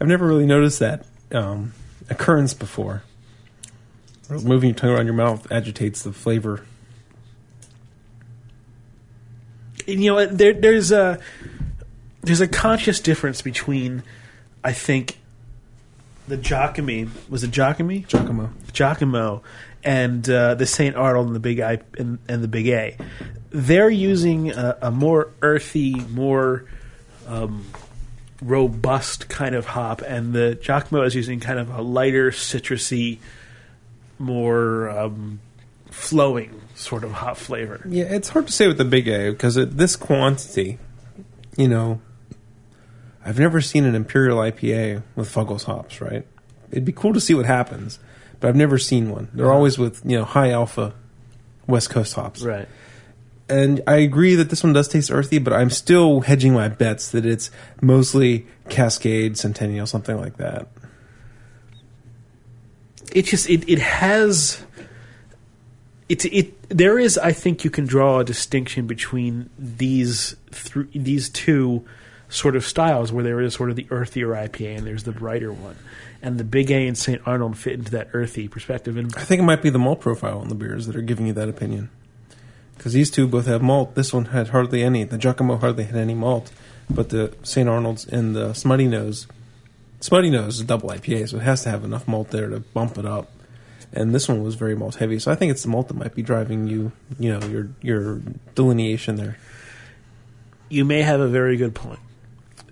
[0.00, 1.72] I've never really noticed that um,
[2.10, 3.04] occurrence before.
[4.28, 6.64] Moving your tongue around your mouth agitates the flavor.
[9.71, 11.20] And, you know there, there's a
[12.22, 14.02] there's a conscious difference between
[14.62, 15.18] I think
[16.28, 18.50] the Giacomi was it Giacomi Jockamo.
[18.72, 19.42] Jockamo
[19.84, 22.96] and uh, the Saint Arnold and the Big I and, and the Big A.
[23.50, 26.64] They're using a, a more earthy, more
[27.26, 27.66] um,
[28.40, 33.18] robust kind of hop, and the Jockamo is using kind of a lighter, citrusy,
[34.18, 35.40] more um,
[35.90, 37.80] flowing sort of hot flavor.
[37.88, 40.78] Yeah, it's hard to say with the big A because at this quantity,
[41.56, 42.00] you know,
[43.24, 46.26] I've never seen an Imperial IPA with Fuggles hops, right?
[46.70, 47.98] It'd be cool to see what happens,
[48.40, 49.28] but I've never seen one.
[49.32, 49.54] They're uh-huh.
[49.54, 50.94] always with, you know, high alpha
[51.66, 52.42] West Coast hops.
[52.42, 52.68] Right.
[53.48, 57.10] And I agree that this one does taste earthy, but I'm still hedging my bets
[57.10, 60.68] that it's mostly Cascade, Centennial, something like that.
[63.14, 64.64] it just it, it has
[66.08, 71.28] it it there is I think you can draw a distinction between these thr these
[71.28, 71.84] two
[72.28, 75.52] sort of styles where there is sort of the earthier IPA and there's the brighter
[75.52, 75.76] one
[76.22, 79.40] and the Big A and St Arnold fit into that earthy perspective and I think
[79.40, 81.90] it might be the malt profile on the beers that are giving you that opinion.
[82.76, 83.94] Because these two both have malt.
[83.94, 85.04] This one had hardly any.
[85.04, 86.50] The Jockamo hardly had any malt,
[86.90, 87.68] but the St.
[87.68, 89.26] Arnold's and the Smuttynose,
[90.00, 92.58] Smutty Nose is a double IPA, so it has to have enough malt there to
[92.58, 93.30] bump it up.
[93.92, 96.14] And this one was very malt heavy, so I think it's the malt that might
[96.14, 98.20] be driving you, you know, your your
[98.54, 99.36] delineation there.
[100.70, 102.00] you may have a very good point.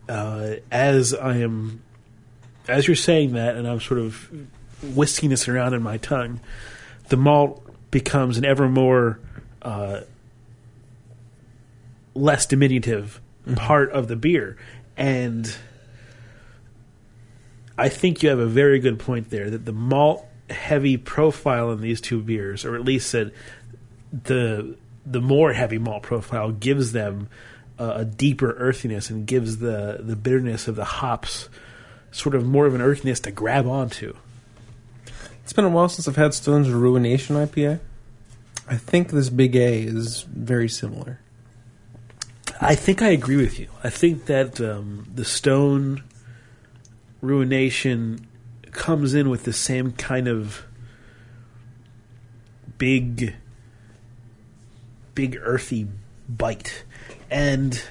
[0.08, 1.82] Uh, as I am,
[2.66, 4.30] as you're saying that, and I'm sort of
[4.94, 6.40] whisking this around in my tongue,
[7.10, 9.20] the malt becomes an ever more
[9.60, 10.00] uh,
[12.14, 13.20] less diminutive
[13.56, 14.56] part of the beer,
[14.96, 15.54] and
[17.76, 21.80] I think you have a very good point there that the malt heavy profile in
[21.80, 23.32] these two beers, or at least that
[24.12, 27.28] the the more heavy malt profile gives them
[27.78, 31.48] uh, a deeper earthiness and gives the the bitterness of the hops
[32.12, 34.14] sort of more of an earthiness to grab onto.
[35.42, 37.80] It's been a while since I've had Stone's Ruination IPA.
[38.68, 41.18] I think this Big A is very similar.
[42.60, 43.68] I think I agree with you.
[43.82, 46.04] I think that um, the Stone
[47.20, 48.26] Ruination
[48.72, 50.66] comes in with the same kind of
[52.78, 53.34] big,
[55.14, 55.86] big earthy
[56.28, 56.84] bite,
[57.30, 57.82] and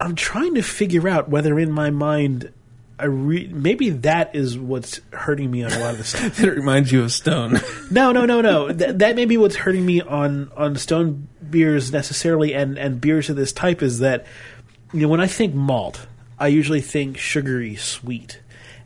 [0.00, 2.52] I'm trying to figure out whether in my mind.
[2.98, 6.40] I re- maybe that is what's hurting me on a lot of the stuff.
[6.44, 7.58] it reminds you of Stone.
[7.90, 8.72] No, no, no, no.
[8.72, 13.28] Th- that may be what's hurting me on on stone beers necessarily, and and beers
[13.28, 14.26] of this type is that
[14.92, 16.06] you know when I think malt,
[16.38, 18.40] I usually think sugary sweet,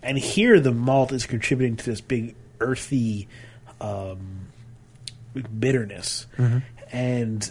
[0.07, 3.29] and here the malt is contributing to this big earthy
[3.81, 4.47] um,
[5.59, 6.27] bitterness,
[6.93, 7.51] and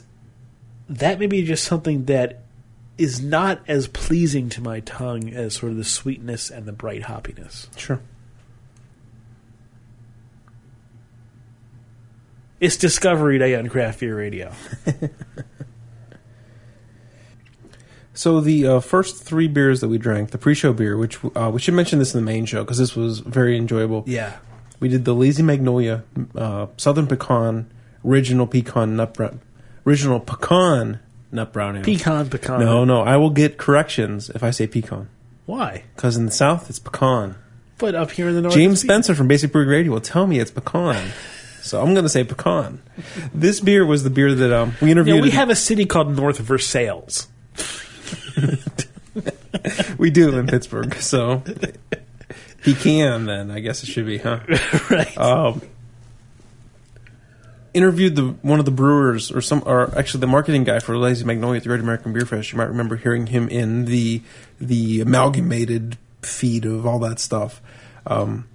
[0.89, 2.41] that may be just something that
[2.97, 7.03] is not as pleasing to my tongue as sort of the sweetness and the bright
[7.03, 7.67] hoppiness.
[7.77, 7.99] Sure.
[12.61, 14.53] It's Discovery Day on Craft Beer Radio.
[18.15, 21.59] So the uh, first three beers that we drank, the pre-show beer, which uh, we
[21.59, 24.03] should mention this in the main show because this was very enjoyable.
[24.07, 24.37] Yeah.
[24.79, 27.69] We did the Lazy Magnolia uh, Southern Pecan
[28.05, 29.41] Original Pecan Nut Brown,
[29.85, 30.99] Original Pecan
[31.31, 31.83] Nut Brown Ale.
[31.83, 32.59] Pecan, pecan.
[32.59, 35.09] No, no, I will get corrections if I say pecan
[35.45, 35.83] Why?
[35.95, 37.35] because in the South it's pecan.
[37.77, 40.27] But up here in the north, James it's Spencer from Basic Brewing Radio will tell
[40.27, 41.11] me it's pecan.
[41.61, 42.83] So I'm going to say pecan.
[43.33, 45.15] This beer was the beer that um, we interviewed.
[45.15, 47.25] Yeah, we have a city called North Versailles.
[49.97, 50.95] we do in Pittsburgh.
[50.95, 51.43] So
[52.63, 53.25] he can.
[53.25, 54.39] then I guess it should be, huh?
[54.89, 55.17] right.
[55.17, 55.61] um,
[57.73, 61.25] interviewed the one of the brewers or some or actually the marketing guy for Lazy
[61.25, 62.51] Magnolia at the Great American Beer Fest.
[62.51, 64.21] You might remember hearing him in the
[64.59, 67.61] the amalgamated feed of all that stuff.
[68.07, 68.47] Um,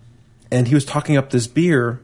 [0.51, 2.01] and he was talking up this beer.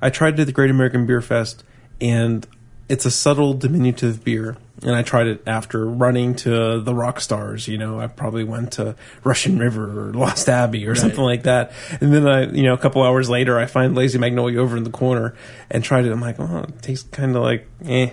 [0.00, 1.64] I tried it at the Great American Beer Fest,
[2.00, 2.46] and
[2.88, 4.56] it's a subtle diminutive beer.
[4.82, 7.68] And I tried it after running to the rock stars.
[7.68, 11.72] You know, I probably went to Russian River or Lost Abbey or something like that.
[12.00, 14.84] And then I, you know, a couple hours later, I find Lazy Magnolia over in
[14.84, 15.34] the corner
[15.70, 16.12] and tried it.
[16.12, 18.10] I'm like, oh, it tastes kind of like eh.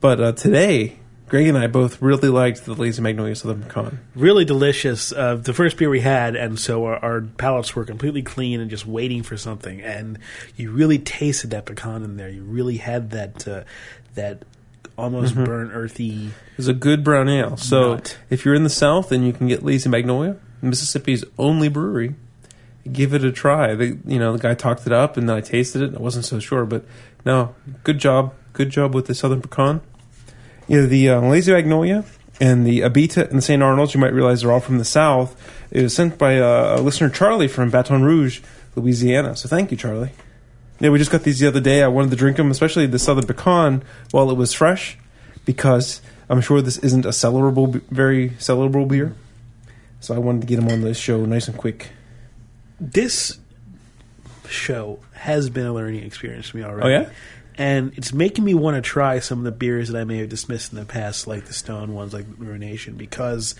[0.00, 4.00] But uh, today, Greg and I both really liked the Lazy Magnolia Southern Pecan.
[4.14, 5.12] really delicious.
[5.12, 8.70] Uh, the first beer we had, and so our, our palates were completely clean and
[8.70, 9.82] just waiting for something.
[9.82, 10.18] And
[10.56, 12.30] you really tasted that pecan in there.
[12.30, 13.64] You really had that uh,
[14.14, 14.44] that
[14.98, 16.30] almost burnt earthy.
[16.58, 17.56] It's a good brown ale.
[17.56, 18.18] So Nut.
[18.28, 22.16] if you're in the South and you can get Lazy Magnolia, Mississippi's only brewery,
[22.90, 23.74] give it a try.
[23.74, 25.88] The, you know, the guy talked it up, and then I tasted it.
[25.88, 26.84] and I wasn't so sure, but
[27.24, 29.80] no, good job, good job with the Southern Pecan.
[30.68, 32.04] Know, the uh, Lazy Magnolia
[32.40, 33.62] and the Abita and the St.
[33.62, 33.94] Arnold's.
[33.94, 35.34] You might realize they're all from the South.
[35.70, 38.40] It was sent by uh, a listener, Charlie, from Baton Rouge,
[38.76, 39.34] Louisiana.
[39.34, 40.10] So thank you, Charlie.
[40.80, 41.82] Yeah, we just got these the other day.
[41.82, 44.96] I wanted to drink them, especially the Southern Pecan, while it was fresh,
[45.44, 49.14] because I'm sure this isn't a cellarable, very cellarable beer.
[50.00, 51.90] So I wanted to get them on the show nice and quick.
[52.80, 53.38] This
[54.48, 56.94] show has been a learning experience for me already.
[56.94, 57.10] Oh, yeah?
[57.56, 60.28] And it's making me want to try some of the beers that I may have
[60.28, 63.56] dismissed in the past, like the Stone ones, like Ruination, because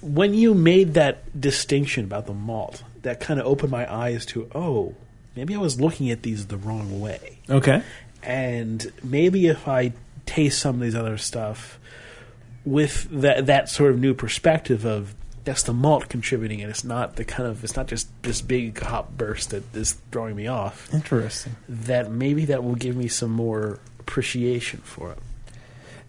[0.00, 4.48] when you made that distinction about the malt, that kind of opened my eyes to,
[4.54, 4.94] oh,
[5.34, 7.38] maybe I was looking at these the wrong way.
[7.48, 7.82] Okay.
[8.22, 9.92] And maybe if I
[10.26, 11.78] taste some of these other stuff
[12.64, 15.14] with that that sort of new perspective of
[15.44, 18.76] that's the malt contributing and it's not the kind of it's not just this big
[18.80, 21.54] hop burst that is throwing me off Interesting.
[21.68, 25.18] that maybe that will give me some more appreciation for it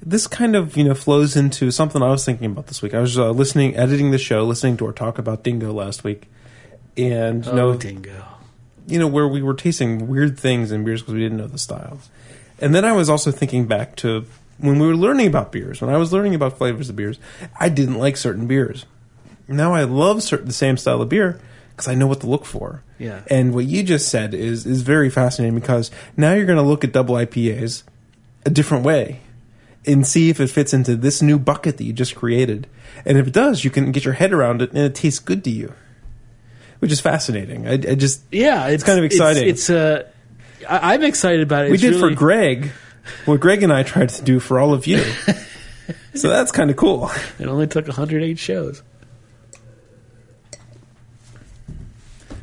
[0.01, 2.95] This kind of you know flows into something I was thinking about this week.
[2.95, 6.27] I was uh, listening, editing the show, listening to our talk about Dingo last week,
[6.97, 8.23] and you oh, know, oh dingo
[8.87, 11.57] you know where we were tasting weird things in beers because we didn't know the
[11.57, 12.09] styles.
[12.59, 14.25] And then I was also thinking back to
[14.57, 15.81] when we were learning about beers.
[15.81, 17.19] When I was learning about flavors of beers,
[17.59, 18.85] I didn't like certain beers.
[19.47, 21.39] Now I love certain, the same style of beer
[21.71, 22.81] because I know what to look for.
[22.97, 23.21] Yeah.
[23.29, 26.83] And what you just said is is very fascinating because now you're going to look
[26.83, 27.83] at double IPAs
[28.45, 29.19] a different way
[29.85, 32.67] and see if it fits into this new bucket that you just created.
[33.05, 35.43] And if it does, you can get your head around it and it tastes good
[35.43, 35.73] to you.
[36.79, 37.67] Which is fascinating.
[37.67, 39.47] I, I just yeah it's, kind of exciting.
[39.47, 40.03] it's, it's uh
[40.69, 42.71] I, i'm excited about it we It's did really- for Greg
[43.25, 44.99] what Greg and I tried to do for all of you.
[46.13, 47.09] so that's kind of cool.
[47.39, 48.83] it only took 108 shows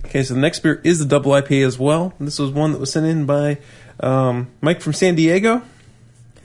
[0.07, 2.15] Okay, so the next beer is the double IPA as well.
[2.21, 3.59] This was one that was sent in by
[4.01, 5.61] um, Mike from San Diego.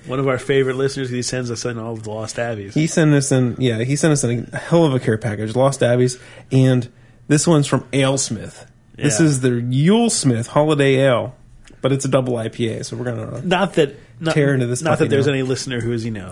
[0.07, 2.87] one of our favorite listeners he sends us in all of the lost abbeys He
[2.87, 5.81] sent us in, yeah, he sent us in a hell of a care package, Lost
[5.81, 6.19] Abbeys,
[6.51, 6.89] and
[7.29, 8.65] this one's from Alesmith.
[8.97, 9.25] This Yeah.
[9.27, 11.33] is their YuleSmith Holiday Ale,
[11.81, 13.41] but it's a double IPA, so we're gonna.
[13.45, 16.31] not that not, Tear into this not that there's any listener who is you know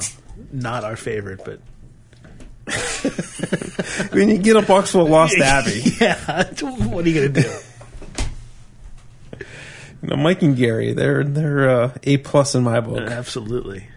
[0.51, 1.61] not our favorite but
[4.11, 7.49] When you get a box full of Lost Abbey, yeah what are you gonna do
[10.03, 13.09] you know, Mike and Gary, they're they're uh, a plus in my book.
[13.09, 13.87] absolutely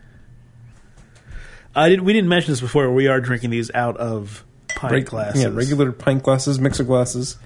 [1.75, 4.45] I did we didn't mention this before we are drinking these out of
[4.77, 7.37] pint Reg- glasses Yeah, regular pint glasses, mixer glasses.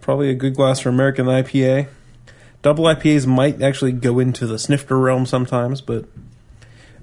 [0.00, 1.88] Probably a good glass for American IPA.
[2.62, 6.06] Double IPAs might actually go into the snifter realm sometimes, but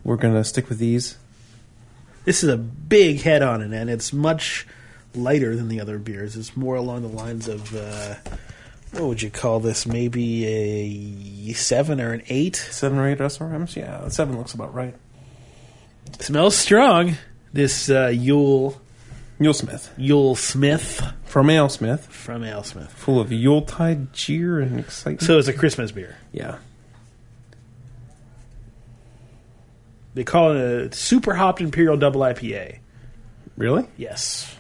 [0.04, 1.18] we're gonna stick with these.
[2.26, 4.68] this is a big head on it and it's much
[5.16, 8.14] lighter than the other beers it's more along the lines of uh,
[8.92, 13.76] what would you call this maybe a seven or an eight Seven or eight SRMs?
[13.76, 14.96] Yeah, seven looks about right.
[16.20, 17.16] Smells strong.
[17.54, 18.80] This uh, Yule
[19.40, 22.90] YuleSmith Yule Smith from AleSmith, from AleSmith.
[22.90, 25.22] full of Yuletide cheer and excitement.
[25.22, 26.18] So it's a Christmas beer.
[26.32, 26.58] yeah,
[30.14, 32.80] They call it a super hopped imperial double IPA.
[33.56, 33.88] really?
[33.98, 34.54] Yes,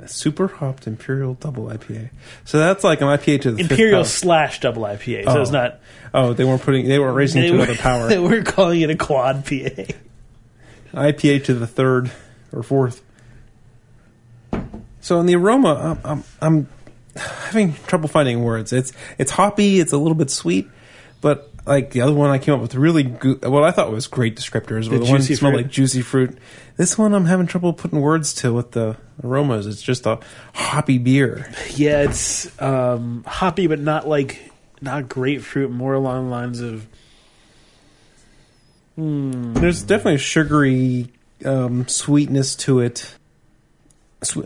[0.00, 2.10] A super hopped Imperial Double IPA.
[2.44, 4.04] So that's like an IPA to the fifth imperial power.
[4.08, 5.24] slash double IPA.
[5.24, 5.42] So Oh.
[5.42, 5.80] it's not.
[6.14, 6.86] Oh, they weren't putting.
[6.88, 8.06] They weren't raising They to another power.
[8.08, 9.92] they were calling it a quad PA.
[10.94, 12.10] IPA to the third
[12.52, 13.02] or fourth.
[15.08, 16.68] So in the aroma, I'm, I'm, I'm
[17.16, 18.74] having trouble finding words.
[18.74, 19.80] It's it's hoppy.
[19.80, 20.68] It's a little bit sweet,
[21.22, 23.42] but like the other one, I came up with really good.
[23.42, 24.90] What I thought was great descriptors.
[24.90, 25.62] The The, one that smelled fruit?
[25.62, 26.36] like juicy fruit.
[26.76, 29.66] This one, I'm having trouble putting words to what the aromas.
[29.66, 30.20] It's just a
[30.52, 31.50] hoppy beer.
[31.70, 35.70] Yeah, it's um, hoppy, but not like not grapefruit.
[35.70, 36.86] More along the lines of
[38.94, 41.08] There's definitely a sugary
[41.46, 43.14] um, sweetness to it.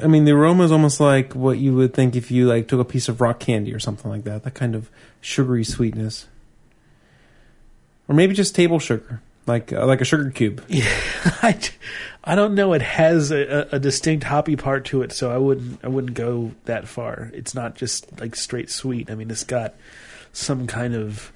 [0.03, 2.81] I mean, the aroma is almost like what you would think if you like took
[2.81, 4.43] a piece of rock candy or something like that.
[4.45, 4.91] That kind of
[5.23, 6.27] sugary sweetness,
[8.07, 10.63] or maybe just table sugar, like uh, like a sugar cube.
[10.69, 10.85] Yeah,
[11.43, 11.59] I,
[12.23, 12.75] I don't know.
[12.75, 16.53] It has a, a distinct hoppy part to it, so I wouldn't I wouldn't go
[16.67, 17.31] that far.
[17.33, 19.11] It's not just like straight sweet.
[19.11, 19.75] I mean, it's got
[20.35, 21.33] some kind of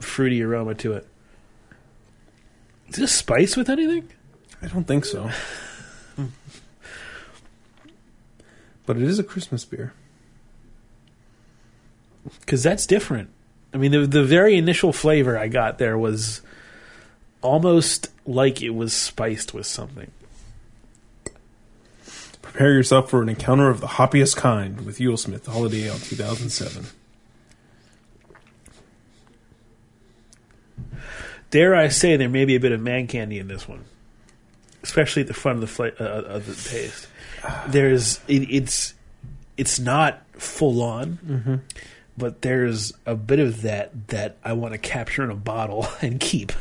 [0.00, 1.06] fruity aroma to it.
[2.88, 4.08] Is this spice with anything?
[4.62, 5.30] I don't think so,
[8.86, 9.92] but it is a Christmas beer.
[12.40, 13.30] Because that's different.
[13.72, 16.40] I mean, the the very initial flavor I got there was
[17.42, 20.10] almost like it was spiced with something.
[22.42, 26.86] Prepare yourself for an encounter of the hoppiest kind with YuleSmith Holiday Ale 2007.
[31.50, 33.84] Dare I say there may be a bit of man candy in this one,
[34.86, 37.08] especially at the front of the fla- uh, of the taste.
[37.68, 38.94] There's it, it's
[39.56, 41.62] it's not full on,
[42.16, 46.18] but there's a bit of that that I want to capture in a bottle and
[46.20, 46.52] keep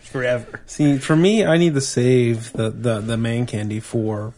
[0.00, 0.60] forever.
[0.66, 4.32] See, for me, I need to save the, the, the man candy for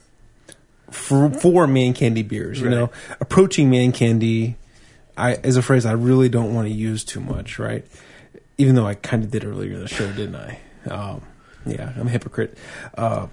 [0.90, 2.60] for for man candy beers.
[2.60, 2.74] You Right.
[2.74, 4.56] know, approaching man candy,
[5.16, 7.58] I is a phrase I really don't want to use too much.
[7.58, 7.84] Right,
[8.58, 10.58] even though I kind of did earlier in the show, didn't I?
[10.90, 11.22] Um,
[11.66, 12.56] yeah, I'm a hypocrite.
[12.96, 13.26] Uh,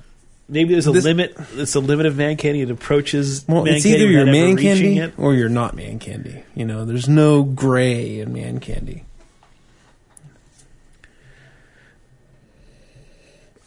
[0.50, 1.36] Maybe there's a This- limit.
[1.58, 2.62] It's a limit of man candy.
[2.62, 5.14] It approaches well, man it's candy either you're man candy it.
[5.18, 6.44] or you're not man candy.
[6.56, 9.04] You know, there's no gray in man candy.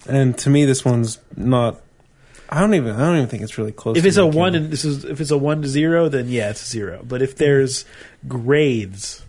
[0.09, 1.81] And to me, this one's not.
[2.49, 2.97] I don't even.
[2.97, 3.97] I don't even think it's really close.
[3.97, 4.59] If it's a one candy.
[4.65, 7.05] and this is if it's a one to zero, then yeah, it's a zero.
[7.07, 7.85] But if there's
[8.27, 9.23] grades,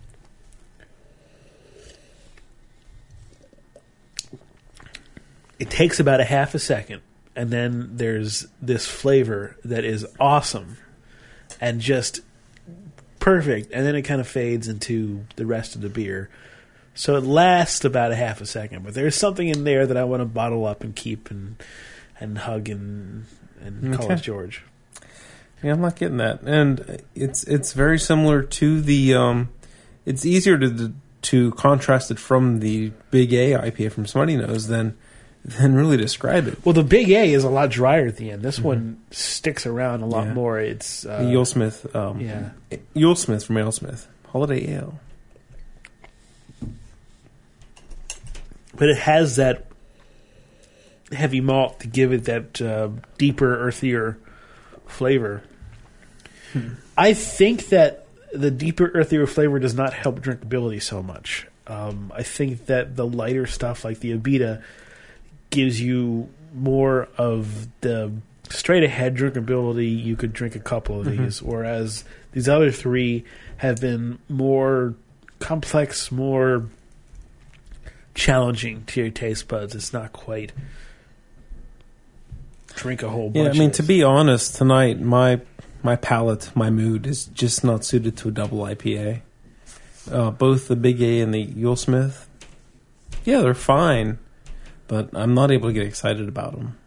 [5.61, 7.01] it takes about a half a second,
[7.35, 10.77] and then there's this flavor that is awesome
[11.61, 12.21] and just
[13.19, 16.29] perfect, and then it kind of fades into the rest of the beer.
[16.95, 20.03] So it lasts about a half a second, but there's something in there that I
[20.03, 21.55] want to bottle up and keep and
[22.19, 23.25] and hug and
[23.61, 24.15] and call Okay.
[24.15, 24.63] it George.
[25.63, 29.13] Yeah, I'm not getting that, and it's it's very similar to the.
[29.13, 29.49] Um,
[30.05, 34.97] it's easier to to contrast it from the Big A IPA from Smuttynose than
[35.59, 36.63] than really describe it.
[36.65, 38.41] Well, the big A is a lot drier at the end.
[38.43, 40.29] This one sticks around a lot Mm-hmm.
[40.29, 40.33] Yeah.
[40.35, 40.59] more.
[40.59, 42.49] It's uh, YuleSmith, um, yeah.
[42.95, 44.99] YuleSmith from AleSmith Holiday Ale.
[48.75, 49.65] but it has that
[51.11, 54.17] heavy malt to give it that uh, deeper, earthier
[54.87, 55.43] flavor.
[56.53, 56.69] Hmm.
[56.97, 61.47] I think that the deeper, earthier flavor does not help drinkability so much.
[61.67, 64.61] Um, I think that the lighter stuff like the Abita
[65.51, 68.11] gives you more of the
[68.49, 70.03] straight ahead drinkability.
[70.03, 71.23] You could drink a couple of Mm-hmm.
[71.25, 73.23] these, whereas these other three
[73.57, 74.95] have been more
[75.39, 76.65] complex, more
[78.15, 79.75] challenging to your taste buds.
[79.75, 80.51] It's not quite
[82.75, 83.45] drink a whole bunch.
[83.45, 85.41] Yeah, I mean to be honest, tonight my
[85.83, 89.21] my palate, my mood is just not suited to a double IPA.
[90.11, 92.25] Uh, both the Big A and the YuleSmith,
[93.23, 94.17] yeah, they're fine,
[94.91, 96.77] but I'm not able to get excited about them.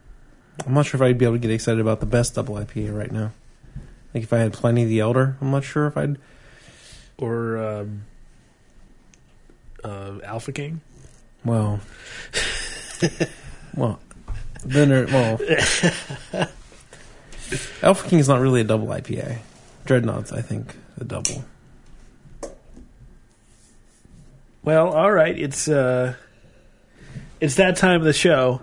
[0.67, 2.95] I'm not sure if I'd be able to get excited about the best double IPA
[2.95, 3.33] right now.
[4.13, 6.19] Like if I had plenty of the Elder, I'm not sure if I'd.
[7.17, 8.05] or um,
[9.83, 10.83] uh, Alpha King.
[11.47, 11.81] Well,
[13.75, 14.01] well,
[14.67, 15.41] then there, well,
[17.83, 19.39] Alpha King is not really a double IPA.
[19.87, 21.47] Dreadnaught's, I think, a double.
[24.63, 25.39] Well, all right.
[25.39, 26.17] It's uh,
[27.41, 28.62] It's that time of the show.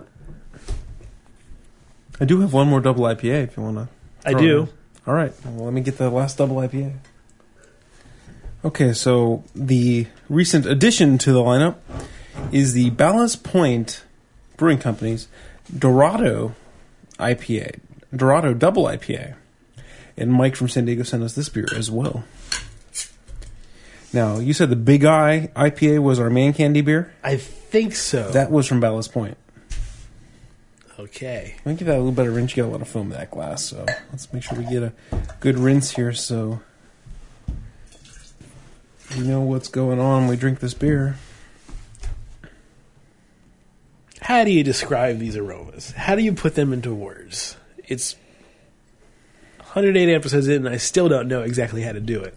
[2.20, 3.88] I do have one more double IPA if you want to.
[4.24, 4.68] I do.
[5.06, 5.32] All right.
[5.44, 6.94] Well, let me get the last double IPA.
[8.64, 11.76] Okay, so the recent addition to the lineup
[12.52, 14.04] is the Ballast Point
[14.56, 15.26] Brewing Company's
[15.76, 16.54] Dorado
[17.18, 17.80] IPA,
[18.14, 19.34] Dorado Double IPA.
[20.16, 22.22] And Mike from San Diego sent us this beer as well.
[24.12, 27.12] Now, you said the Big Eye IPA was our man candy beer.
[27.24, 28.30] I think so.
[28.30, 29.38] That was from Ballast Point.
[30.98, 31.54] okay.
[31.64, 32.54] Me give that a little better rinse.
[32.54, 34.82] You got a lot of foam in that glass, so let's make sure we get
[34.82, 34.92] a
[35.40, 36.60] good rinse here so
[39.16, 41.16] we know what's going on when we drink this beer.
[44.20, 45.90] How do you describe these aromas?
[45.92, 47.56] How do you put them into words?
[47.88, 48.14] It's
[49.58, 52.36] 108 episodes in, and I still don't know exactly how to do it.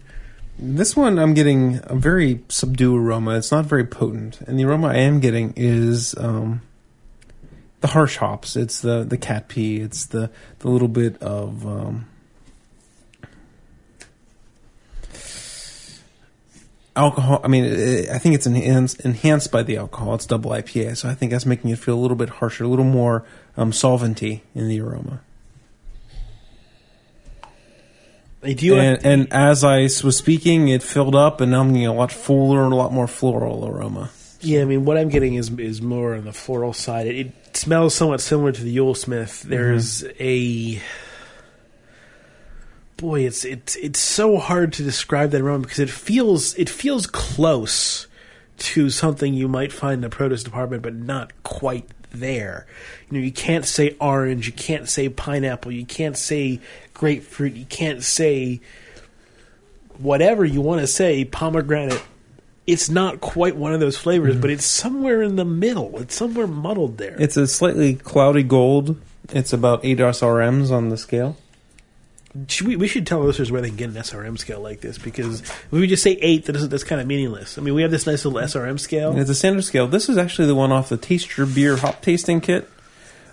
[0.58, 3.36] This one, I'm getting a very subdued aroma.
[3.36, 6.62] It's not very potent, and the aroma I am getting is um,
[7.80, 8.56] the harsh hops.
[8.56, 9.80] It's the the cat pee.
[9.80, 10.30] It's the
[10.60, 12.06] the little bit of um,
[16.96, 17.42] alcohol.
[17.44, 20.14] I mean, it, I think it's enhanced enhanced by the alcohol.
[20.14, 22.68] It's double IPA, so I think that's making it feel a little bit harsher, a
[22.68, 23.26] little more
[23.58, 25.20] um, solventy in the aroma.
[28.35, 31.86] I do and, and as I was speaking, it filled up, and now I'm getting
[31.86, 34.10] a lot fuller and a lot more floral aroma.
[34.40, 37.06] Yeah, I mean, what I'm getting is is more on the floral side.
[37.06, 39.42] It, it smells somewhat similar to the YuleSmith.
[39.42, 40.22] There's mm-hmm.
[40.22, 40.82] a
[42.96, 47.06] boy, it's it's it's so hard to describe that aroma because it feels it feels
[47.06, 48.06] close
[48.58, 52.66] to something you might find in the produce department, but not quite there.
[53.10, 56.60] You know, you can't say orange, you can't say pineapple, you can't say
[56.96, 58.60] grapefruit, you can't say
[59.98, 62.02] whatever you want to say, pomegranate.
[62.66, 64.40] It's not quite one of those flavors, mm-hmm.
[64.40, 65.98] but it's somewhere in the middle.
[66.00, 67.16] It's somewhere muddled there.
[67.20, 69.00] It's a slightly cloudy gold.
[69.30, 71.36] It's about eight SRMs on the scale.
[72.48, 74.98] Should we, we should tell listeners where they can get an SRM scale like this
[74.98, 77.56] because if we just say eight, that's kind of meaningless.
[77.56, 79.16] I mean, we have this nice little SRM scale.
[79.16, 79.86] It's a standard scale.
[79.86, 82.68] This is actually the one off the Taste Your Beer hop tasting kit.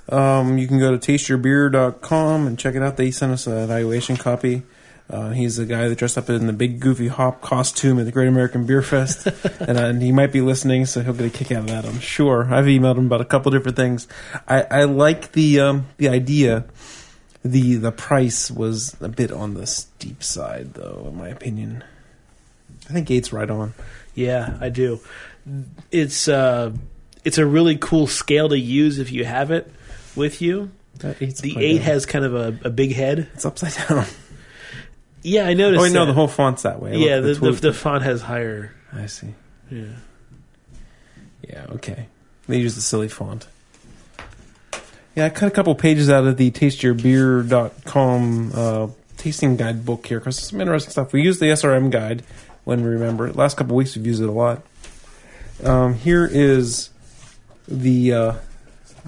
[0.10, 2.97] Um, you can go to tasteyourbeer.com and check it out.
[2.97, 4.64] They sent us an evaluation copy.
[5.10, 8.12] Uh, he's the guy that dressed up in the big goofy hop costume at the
[8.12, 9.28] Great American Beer Fest,
[9.60, 11.86] and, uh, and he might be listening, so he'll get a kick out of that.
[11.86, 12.51] I'm sure.
[12.51, 14.08] I've emailed him about a couple different things.
[14.47, 16.66] I, I like the um, the idea.
[17.43, 21.84] the The price was a bit on the steep side, though, in my opinion.
[22.89, 23.74] I think Gates right on.
[24.16, 25.01] Yeah, I do.
[25.91, 26.72] It's uh,
[27.26, 29.70] it's a really cool scale to use if you have it
[30.16, 30.72] with you.
[30.99, 31.84] That eight's The upside eight down.
[31.86, 33.30] has kind of a, a big head.
[33.34, 34.05] it's upside down.
[35.26, 35.80] Yeah, I noticed.
[35.80, 36.07] Oh, wait, no, that.
[36.07, 36.97] the whole font's that way.
[36.97, 37.61] Yeah, the, the, tweet.
[37.61, 38.74] the font has higher.
[38.91, 39.34] I see.
[39.72, 39.86] Yeah.
[41.47, 42.07] Yeah, okay.
[42.47, 43.47] They use the silly font.
[45.16, 50.20] Yeah, I cut a couple pages out of the tasteyourbeer.com uh, tasting guide book here
[50.20, 51.14] because some interesting stuff.
[51.14, 52.24] We use the SRM guide
[52.66, 53.32] when we remember.
[53.32, 54.61] Last couple weeks we've used it a lot.
[55.64, 56.89] Um, here is
[57.68, 58.34] the uh,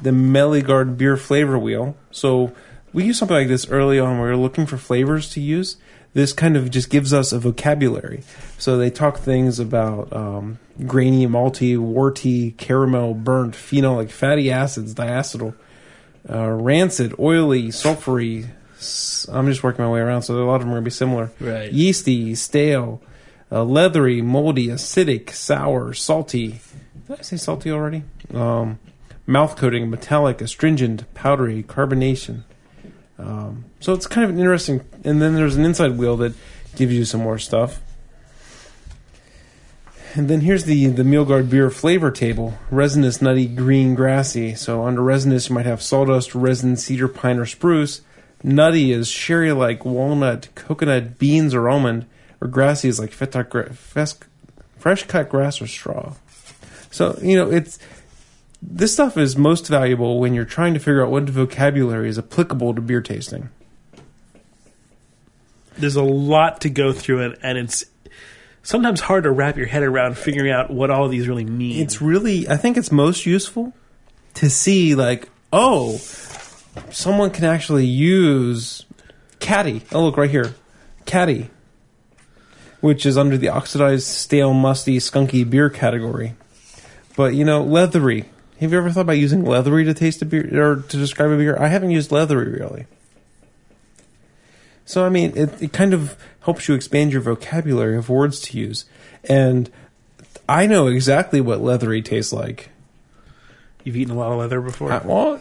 [0.02, 1.96] the Meilgaard beer flavor wheel.
[2.12, 2.54] So
[2.94, 4.12] we use something like this early on.
[4.12, 5.78] When We were looking for flavors to use.
[6.14, 8.24] This kind of just gives us a vocabulary.
[8.58, 15.54] So they talk things about um, grainy, malty, worty, caramel, burnt, phenolic, fatty acids, diacetyl,
[16.30, 18.48] uh, rancid, oily, sulfury.
[19.30, 20.92] I'm just working my way around, so a lot of them are going to be
[20.92, 21.32] similar.
[21.42, 21.70] Right.
[21.70, 23.02] Yeasty, stale,
[23.52, 26.62] uh, leathery, moldy, acidic, sour, salty.
[27.08, 28.04] Did I say salty already?
[28.34, 28.80] Um,
[29.28, 32.44] mouth coating, metallic, astringent, powdery, carbonation.
[33.18, 34.84] Um, so it's kind of an interesting.
[35.04, 36.34] And then there's an inside wheel that
[36.76, 37.82] gives you some more stuff.
[40.14, 44.56] And then here's the the Meilgaard beer flavor table: resinous, nutty, green, grassy.
[44.56, 48.02] So under resinous, you might have sawdust, resin, cedar, pine, or spruce.
[48.42, 52.06] Nutty is sherry-like walnut, coconut, beans, or almond.
[52.40, 54.20] Or grassy is like fet- gra- fes-
[54.78, 56.14] fresh cut grass or straw.
[56.92, 57.78] So you know it's
[58.68, 62.74] this stuff is most valuable when you're trying to figure out what vocabulary is applicable
[62.74, 63.50] to beer tasting.
[65.78, 67.86] There's a lot to go through, and, and it's
[68.64, 71.82] sometimes hard to wrap your head around figuring out what all of these really mean.
[71.82, 73.74] It's really, I think it's most useful
[74.36, 75.98] to see, like, oh,
[76.92, 78.86] someone can actually use
[79.40, 79.84] catty.
[79.92, 80.56] Oh, look right here,
[81.06, 81.50] catty,
[82.80, 86.36] which is under the oxidized, stale, musty, skunky beer category.
[87.16, 88.26] But you know, leathery.
[88.60, 91.38] Have you ever thought about using leathery to taste a beer or to describe a
[91.38, 91.58] beer?
[91.60, 92.86] I haven't used leathery really.
[94.86, 98.58] So I mean, it, it kind of helps you expand your vocabulary of words to
[98.58, 98.86] use,
[99.24, 99.70] and
[100.48, 102.70] I know exactly what leathery tastes like.
[103.84, 104.92] You've eaten a lot of leather before.
[104.92, 105.40] Uh, well,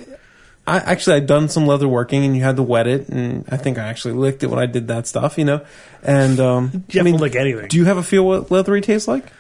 [0.67, 3.59] I actually I'd done some leather working, and you had to wet it, and I
[3.59, 5.65] think I actually licked it when I did that stuff, you know.
[6.03, 7.69] And um, you I mean, lick anything.
[7.69, 9.31] do you have a feel what leathery tastes like?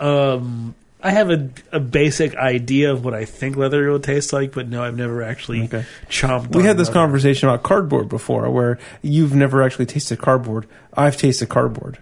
[0.00, 4.52] Um, I have a, a basic idea of what I think leather will taste like,
[4.52, 5.84] but no, I've never actually Okay.
[6.10, 6.54] chomped.
[6.54, 7.00] We had this leather.
[7.00, 10.66] conversation about cardboard before, where you've never actually tasted cardboard.
[10.94, 11.98] I've tasted cardboard.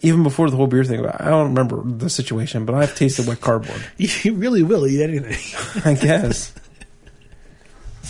[0.00, 3.40] Even before the whole beer thing, I don't remember the situation, but I've tasted wet
[3.40, 3.82] cardboard.
[3.98, 5.82] You really will eat anything.
[5.84, 6.52] I guess.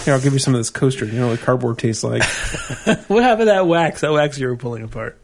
[0.04, 1.06] Here, I'll give you some of this coaster.
[1.06, 2.22] You know what cardboard tastes like.
[3.08, 4.02] what happened to that wax?
[4.02, 5.18] That wax you were pulling apart.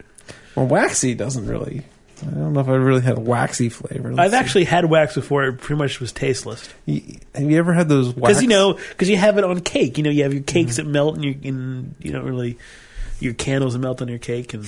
[0.56, 1.84] Well, waxy doesn't really.
[2.26, 4.10] I don't know if I really had a waxy flavor.
[4.10, 4.36] Let's I've see.
[4.36, 5.44] actually had wax before.
[5.44, 6.72] It pretty much was tasteless.
[6.86, 8.12] Y- Have you ever had those?
[8.12, 9.98] Because you know, because you have it on cake.
[9.98, 10.86] You know, you have your cakes mm-hmm.
[10.86, 12.58] that melt, and you and you don't really
[13.20, 14.54] your candles that melt on your cake.
[14.54, 14.64] And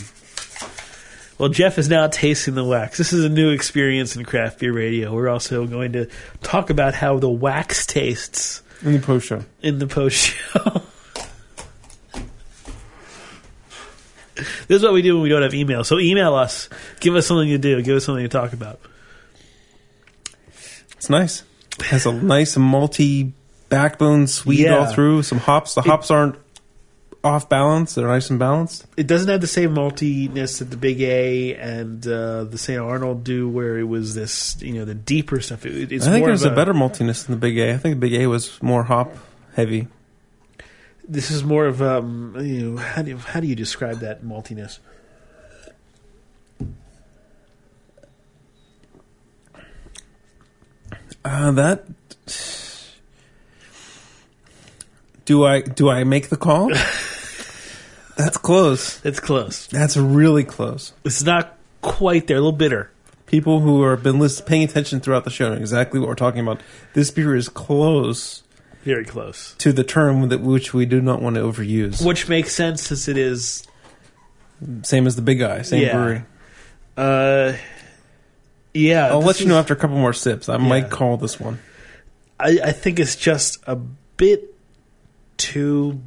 [1.39, 2.99] well, Jeff is now tasting the wax.
[2.99, 5.15] This is a new experience in craft beer radio.
[5.15, 6.09] We're also going to
[6.43, 9.45] talk about how the wax tastes in the post show.
[9.63, 10.83] in the post show.
[14.69, 15.85] this is what we do when we don't have email.
[15.85, 16.69] So email us.
[17.01, 17.83] Give us something to do.
[17.83, 18.81] Give us something to talk about.
[20.97, 21.43] It's nice.
[21.79, 23.33] It has a nice multi
[23.69, 24.79] backbone, sweet Yeah.
[24.79, 25.23] all through.
[25.23, 25.75] Some hops.
[25.75, 26.37] The hops aren't
[27.23, 27.95] off balance.
[27.95, 28.87] They're nice and balanced.
[28.97, 32.79] it doesn't have the same maltiness that the Big A and uh, the St.
[32.81, 35.67] Arnold do, where it was this, you know, the deeper stuff.
[35.67, 37.75] It, I think there's of a better maltiness than the Big A.
[37.75, 39.13] I think the Big A was more hop
[39.55, 39.89] heavy.
[41.09, 44.25] This is more of um, you know, how do you, how do you describe that
[44.25, 44.79] maltiness?
[51.25, 51.85] Uh, that.
[55.25, 56.69] Do I do I make the call?
[58.17, 59.05] That's close.
[59.05, 59.67] It's close.
[59.67, 60.93] That's really close.
[61.05, 62.37] It's not quite there.
[62.37, 62.91] A little bitter.
[63.27, 66.41] People who have been list- paying attention throughout the show know exactly what we're talking
[66.41, 66.61] about.
[66.95, 68.43] This beer is close
[68.87, 69.55] Very close.
[69.59, 72.03] to the term that which we do not want to overuse.
[72.07, 73.67] Which makes sense since it is.
[74.83, 75.93] Same as the Big guy, same Yeah.
[75.93, 76.23] brewery.
[76.97, 77.53] Uh,
[78.73, 79.09] yeah.
[79.09, 80.49] I'll this let you know after a couple more sips.
[80.49, 80.59] I Yeah.
[80.69, 81.59] might call this one.
[82.39, 84.55] I, I think it's just a bit
[85.37, 86.01] too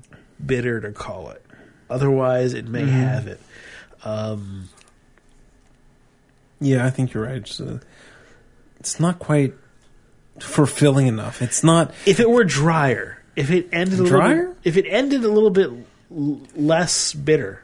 [0.44, 1.44] bitter to call it.
[1.90, 3.42] Otherwise, it may have it.
[4.06, 4.70] Um,
[6.62, 7.38] Yeah, I think you're right.
[7.38, 7.80] It's, uh,
[8.80, 9.54] it's not quite
[10.44, 11.42] fulfilling enough.
[11.42, 11.94] It's not.
[12.06, 14.36] if it were drier, if it ended a Drier?
[14.38, 15.70] little, if it ended a little bit
[16.12, 17.64] l- less bitter,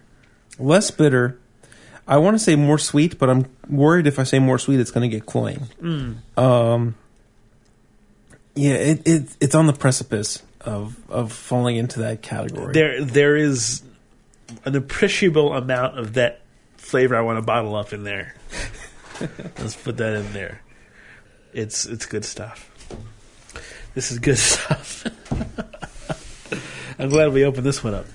[0.59, 1.37] less bitter.
[2.07, 4.91] I want to say more sweet, but I'm worried if I say more sweet, it's
[4.91, 5.67] going to get cloying.
[6.37, 6.95] Um,
[8.53, 12.73] yeah, it, it it's on the precipice of of falling into that category.
[12.73, 13.81] there there is
[14.65, 16.41] an appreciable amount of that
[16.77, 18.35] flavor I want to bottle up in there.
[19.59, 20.61] Let's put that in there.
[21.55, 22.69] It's it's good stuff.
[23.93, 25.05] This is good stuff.
[26.99, 28.05] I'm glad we opened this one up.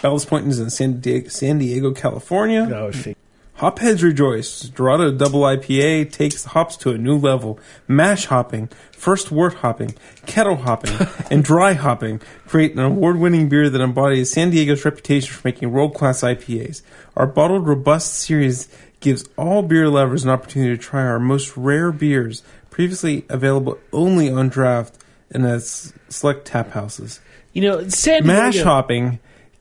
[0.00, 2.70] Ballast Point is in San Diego, San Diego, California.
[2.72, 3.16] Oh, shit.
[3.58, 4.60] Hopheads rejoice.
[4.60, 7.58] Dorado Double IPA takes hops to a new level.
[7.88, 9.96] Mash hopping, first wort hopping,
[10.26, 10.94] kettle hopping,
[11.32, 16.22] and dry hopping create an award-winning beer that embodies San Diego's reputation for making world-class
[16.22, 16.82] IPAs.
[17.16, 18.68] Our bottled robust series
[19.02, 24.30] gives all beer lovers an opportunity to try our most rare beers, previously available only
[24.30, 24.96] on draft
[25.30, 27.20] and at select tap houses.
[27.52, 29.18] You know, San Mash Diego- hopping,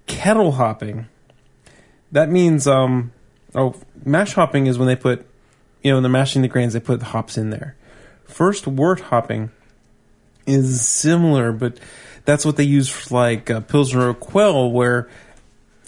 [0.08, 1.08] kettle hopping.
[2.12, 3.12] That means um
[3.56, 3.76] oh
[4.06, 5.26] mash hopping is when they put
[5.82, 7.76] you know when they're mashing the grains they put the hops in there.
[8.26, 9.52] First wort hopping
[10.46, 11.80] is similar, but
[12.26, 15.10] that's what they use for like uh, Pilsner Urquell where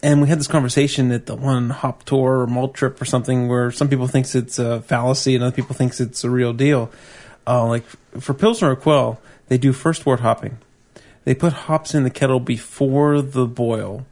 [0.03, 3.47] and we had this conversation at the one hop tour or malt trip or something
[3.47, 6.91] where some people thinks it's a fallacy and other people thinks it's a real deal.
[7.47, 7.85] Uh, like
[8.19, 10.57] for Pilsner Urquell, they do first wort hopping.
[11.23, 14.05] They put hops in the kettle before the boil,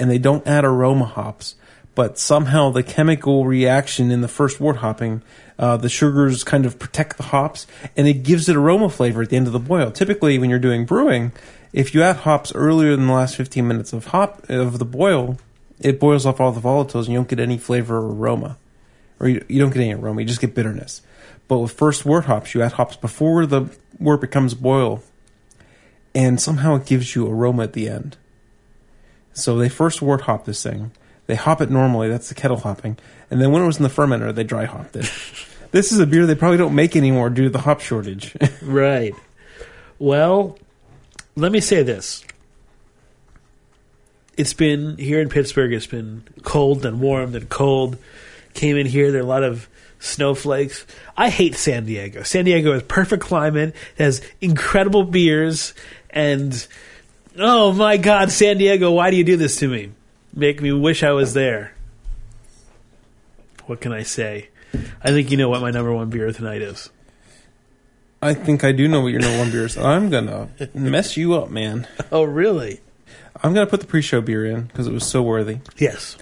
[0.00, 1.54] and they don't add aroma hops.
[1.96, 5.22] But somehow the chemical reaction in the first wort hopping,
[5.58, 7.66] uh, the sugars kind of protect the hops,
[7.96, 9.90] and it gives it aroma flavor at the end of the boil.
[9.90, 11.32] Typically, when you're doing brewing,
[11.72, 15.38] if you add hops earlier than the last 15 minutes of hop of the boil,
[15.80, 18.58] it boils off all the volatiles, and you don't get any flavor or aroma,
[19.18, 20.20] or you, you don't get any aroma.
[20.20, 21.00] You just get bitterness.
[21.48, 25.02] But with first wort hops, you add hops before the wort becomes boil,
[26.14, 28.18] and somehow it gives you aroma at the end.
[29.32, 30.90] So they first wort hop this thing.
[31.26, 32.98] They hop it normally, that's the kettle hopping.
[33.30, 35.10] And then when it was in the fermenter, they dry hopped it.
[35.72, 38.36] this is a beer they probably don't make anymore due to the hop shortage.
[38.62, 39.14] Right.
[39.98, 40.58] Well,
[41.36, 42.24] let me say this.
[44.36, 45.72] It's been here in Pittsburgh.
[45.72, 47.96] It's been cold and warm and cold.
[48.52, 49.10] Came in here.
[49.10, 49.68] There are a lot of
[49.98, 50.86] snowflakes.
[51.16, 52.22] I hate San Diego.
[52.22, 55.74] San Diego is perfect climate, it has incredible beers,
[56.10, 56.66] and
[57.38, 59.90] oh my God, San Diego, why do you do this to me?
[60.36, 61.74] Make me wish I was there.
[63.64, 64.50] What can I say?
[65.02, 66.90] I think you know what my number one beer tonight is.
[68.20, 69.78] I think I do know what your number one beer is.
[69.78, 71.88] I'm gonna mess you up, man.
[72.12, 72.80] Oh, really?
[73.42, 75.58] I'm gonna put the pre-show beer in because it was so worthy.
[75.78, 76.16] Yes.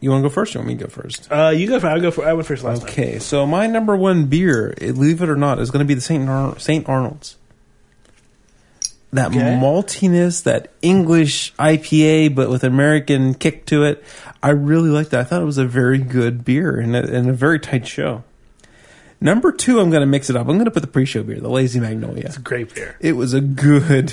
[0.00, 0.54] You want to go first?
[0.54, 1.30] Or you want me to go first?
[1.30, 1.80] Uh, you go.
[1.80, 2.24] For, I'll go for.
[2.26, 2.90] I went first last time.
[2.90, 6.00] Okay, so my number one beer, believe it or not, is going to be the
[6.00, 7.36] Saint Ar- Saint Arnold's.
[9.12, 9.38] That Okay.
[9.38, 14.04] maltiness, that English IPA, but with American kick to it,
[14.42, 15.20] I really liked that.
[15.20, 18.22] I thought it was a very good beer and a, and a very tight show.
[19.20, 20.42] Number two, I'm going to mix it up.
[20.42, 22.26] I'm going to put the pre-show beer, the Lazy Magnolia.
[22.26, 22.96] It's a great beer.
[23.00, 24.12] It was a good,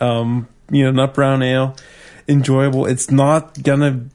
[0.00, 1.76] um, you know, nut brown ale,
[2.28, 2.86] enjoyable.
[2.86, 4.06] It's not gonna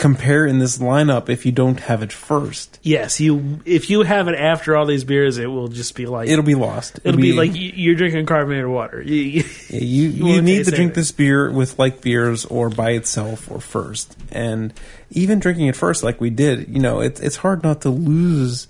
[0.00, 2.80] compare in this lineup if you don't have it first.
[2.82, 3.60] Yes, you.
[3.64, 6.56] If you have it after all these beers, it will just be like It'll be
[6.56, 6.98] lost.
[7.04, 9.02] It'll be, like you're drinking carbonated water.
[9.10, 13.50] You- you- you you, need to drink this beer with like beers or by itself
[13.50, 14.16] or first.
[14.32, 14.72] And
[15.10, 18.66] even drinking it first, like we did, you know, it's it's hard not to lose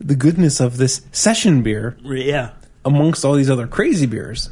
[0.00, 2.50] the goodness of this session beer yeah.
[2.84, 4.50] amongst all these other crazy beers.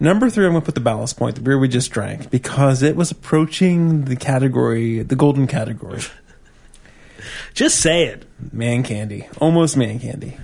[0.00, 2.82] Number three, I'm going to put the Ballast Point, the beer we just drank, because
[2.82, 6.00] it was approaching the category, the golden category.
[7.54, 8.24] Just say it.
[8.52, 9.28] Man candy.
[9.40, 10.36] Almost man candy.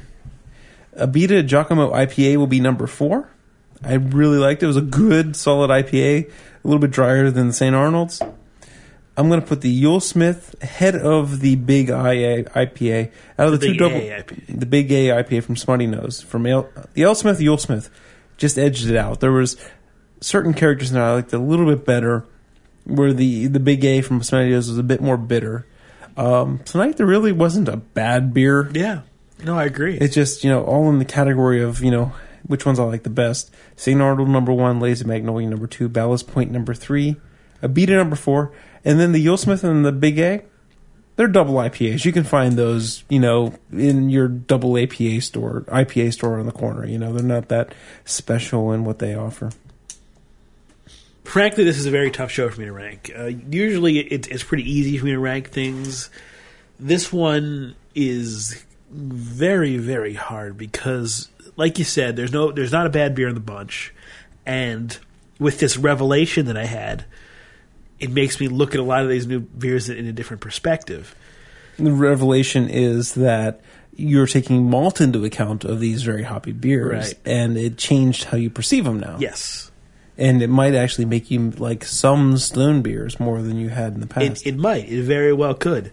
[0.96, 3.28] Abita Jockamo IPA will be number four.
[3.82, 4.66] I really liked it.
[4.66, 6.32] It was a good, solid IPA, a
[6.66, 7.74] little bit drier than the St.
[7.74, 8.22] Arnold's.
[9.16, 13.10] I'm going to put the YuleSmith ahead of the Big IA IPA.
[13.38, 14.58] Out of the, The two double, IPA.
[14.60, 17.90] the Big A IPA from Smuttynose from Ale, the Ale Smith, YuleSmith,
[18.40, 19.20] just edged it out.
[19.20, 19.56] There was
[20.20, 22.24] certain characters that I liked a little bit better,
[22.84, 25.66] where the the Big A from Smuttynose was a bit more bitter.
[26.16, 28.68] Um, tonight there really wasn't a bad beer.
[28.74, 29.02] Yeah.
[29.44, 29.96] No, I agree.
[29.96, 32.12] It's just you know all in the category of you know
[32.46, 33.54] which ones I like the best.
[33.76, 34.00] St.
[34.00, 37.16] Arnold number one, Lazy Magnolia number two, Ballast Point number three,
[37.62, 38.52] Abita number four,
[38.84, 40.42] and then the YuleSmith and the Big A.
[41.20, 42.06] They're double IPAs.
[42.06, 46.50] You can find those, you know, in your double APA store, IPA store on the
[46.50, 46.86] corner.
[46.86, 47.74] You know, they're not that
[48.06, 49.50] special in what they offer.
[51.24, 53.12] Frankly, this is a very tough show for me to rank.
[53.14, 56.08] Uh, usually, it, it's pretty easy for me to rank things.
[56.78, 62.88] This one is very, very hard because, like you said, there's no, there's not a
[62.88, 63.92] bad beer in the bunch,
[64.46, 64.96] and
[65.38, 67.04] with this revelation that I had,
[68.00, 71.14] it makes me look at a lot of these new beers in a different perspective.
[71.78, 73.60] The revelation is that
[73.94, 77.14] you're taking malt into account of these very hoppy beers, Right.
[77.24, 79.16] and it changed how you perceive them now.
[79.18, 79.70] Yes,
[80.16, 84.00] and it might actually make you like some stone beers more than you had in
[84.00, 84.46] the past.
[84.46, 84.88] it, it might.
[84.90, 85.92] It very well could.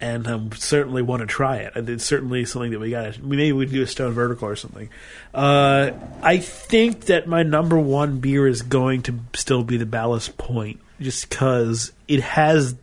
[0.00, 1.72] And I um, certainly want to try it.
[1.74, 3.14] And It's certainly something that we got.
[3.14, 4.90] to Maybe we do a stone vertical or something.
[5.34, 5.90] Uh,
[6.22, 10.78] I think that my number one beer is going to still be the Ballast Point,
[11.00, 12.74] just because it has.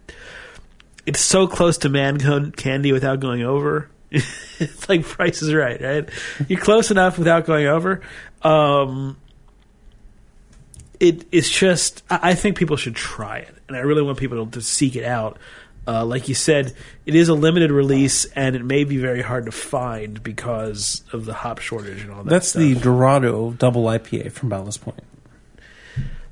[1.05, 3.89] It's so close to man candy without going over.
[4.11, 6.09] it's like Price is Right, right?
[6.47, 8.01] You're close enough without going over.
[8.41, 9.17] Um,
[10.99, 14.45] it it's just I I think people should try it, and I really want people
[14.45, 15.37] to seek it out.
[15.87, 16.73] Uh, like you said,
[17.05, 21.25] it is a limited release, and it may be very hard to find because of
[21.25, 22.29] the hop shortage and all that.
[22.29, 22.61] That's stuff.
[22.61, 25.03] the Dorado double IPA from Ballast Point.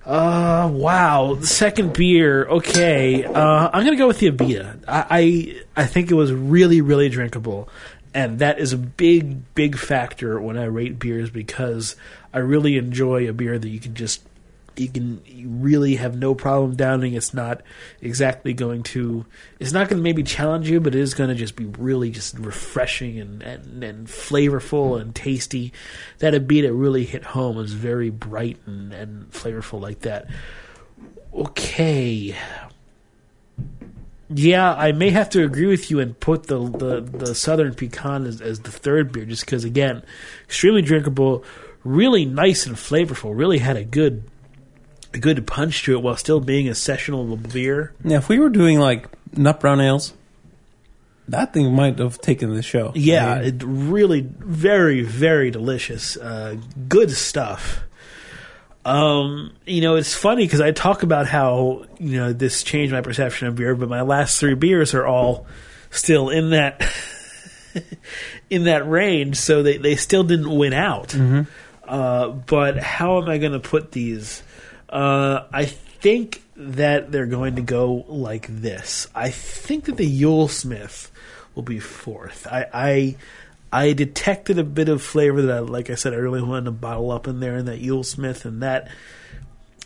[0.06, 1.39] Uh, wow.
[1.41, 2.45] Second beer.
[2.45, 3.24] Okay.
[3.24, 4.84] Uh, I'm gonna go with the Abita.
[4.88, 7.70] I, I I think it was really really drinkable,
[8.14, 11.95] and that is a big big factor when I rate beers because
[12.34, 14.24] I really enjoy a beer that you can just
[14.76, 15.21] you can
[15.59, 17.13] really have no problem downing.
[17.13, 17.61] It's not
[18.01, 19.26] exactly going to.
[19.59, 22.09] It's not going to maybe challenge you, but it is going to just be really
[22.11, 25.74] just refreshing and, and, and flavorful and tasty.
[26.19, 27.55] That beat Abita really hit home.
[27.55, 30.28] Was very bright and, and flavorful like that.
[31.34, 32.36] Okay.
[34.30, 38.26] Yeah, I may have to agree with you and put the the, the Southern Pecan
[38.26, 40.03] as, as the third beer, just because again,
[40.45, 41.43] extremely drinkable,
[41.84, 43.38] really nice and flavorful.
[43.38, 44.24] Really had a good
[45.20, 47.93] good punch to it while still being a sessional beer.
[48.03, 49.07] Now, if we were doing like
[49.38, 50.14] nut brown ales,
[51.28, 52.91] that thing might have taken the show.
[52.95, 53.45] Yeah, Right?
[53.47, 56.18] it really very very delicious.
[56.18, 56.57] Uh,
[56.89, 57.82] good stuff.
[58.86, 62.99] Um, you know, it's funny because I talk about how you know this changed my
[63.01, 65.47] perception of beer, but my last three beers are all
[65.89, 66.82] still in that
[68.49, 71.16] in that range, so they they still didn't win out.
[71.88, 74.43] Uh, but how am I going to put these?
[74.94, 79.08] Uh, I think that they're going to go like this.
[79.16, 81.10] I think that the YuleSmith
[81.56, 82.46] will be fourth.
[82.46, 83.16] I, I
[83.72, 86.72] I detected a bit of flavor that, I, like I said, I really wanted to
[86.72, 88.91] bottle up in there in that YuleSmith, and that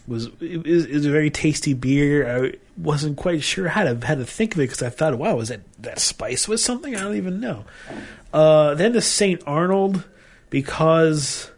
[0.06, 2.46] was was, it a very tasty beer.
[2.46, 5.38] I wasn't quite sure how to how to think of it because I thought, wow,
[5.38, 6.98] was that that spice with something?
[6.98, 7.64] I don't even know.
[8.34, 10.04] Uh, then the Saint Arnold
[10.50, 11.50] because.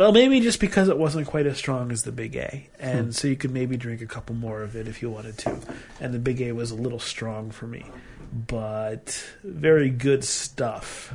[0.00, 3.10] Well, maybe just because it wasn't quite as strong as the Big A, and Hmm.
[3.10, 5.58] so you could maybe drink a couple more of it if you wanted to.
[6.00, 7.84] And the Big A was a little strong for me,
[8.46, 11.12] but very good stuff.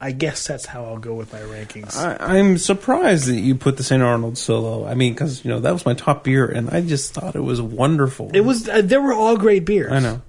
[0.00, 1.96] I guess that's how I'll go with my rankings.
[1.96, 4.00] I, I'm surprised that you put the St.
[4.02, 4.86] Arnold so low.
[4.86, 7.40] I mean, because you know that was my top beer, and I just thought it
[7.42, 8.30] was wonderful.
[8.32, 9.90] it was uh, they were all great beers.
[9.92, 10.22] I know.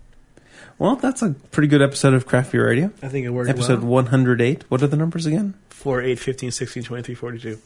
[0.80, 2.92] Well, that's a pretty good episode of Craft Beer Radio.
[3.04, 3.90] I think it worked Episode well.
[4.04, 4.64] 108.
[4.70, 5.54] What are the numbers again?
[5.70, 7.60] 4, 8, 15, 16, 23, 42.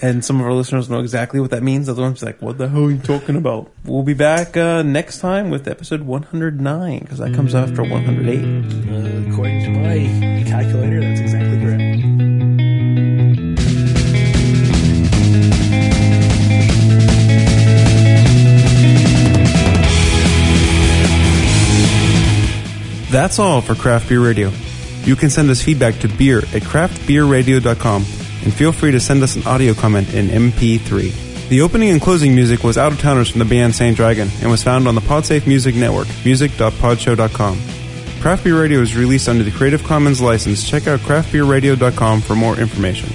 [0.00, 1.88] And some of our listeners know exactly what that means.
[1.88, 4.82] Other ones are like, "What the hell are you talking about?" We'll be back uh,
[4.82, 8.38] next time with episode 109 because that comes after 108.
[8.38, 11.84] Uh, according to my calculator, that's exactly correct.
[23.10, 24.50] That's all for Craft Beer Radio.
[25.04, 28.04] You can send us feedback to beer at craftbeerradio.com
[28.44, 31.48] and feel free to send us an audio comment in MP3.
[31.48, 34.50] The opening and closing music was Out of Towners from the band Saint Dragon and
[34.50, 37.58] was found on the Podsafe Music Network, music.podshow.com.
[38.20, 40.66] Craft Beer Radio is released under the Creative Commons license.
[40.66, 43.10] Check out craftbeerradio.com for more information.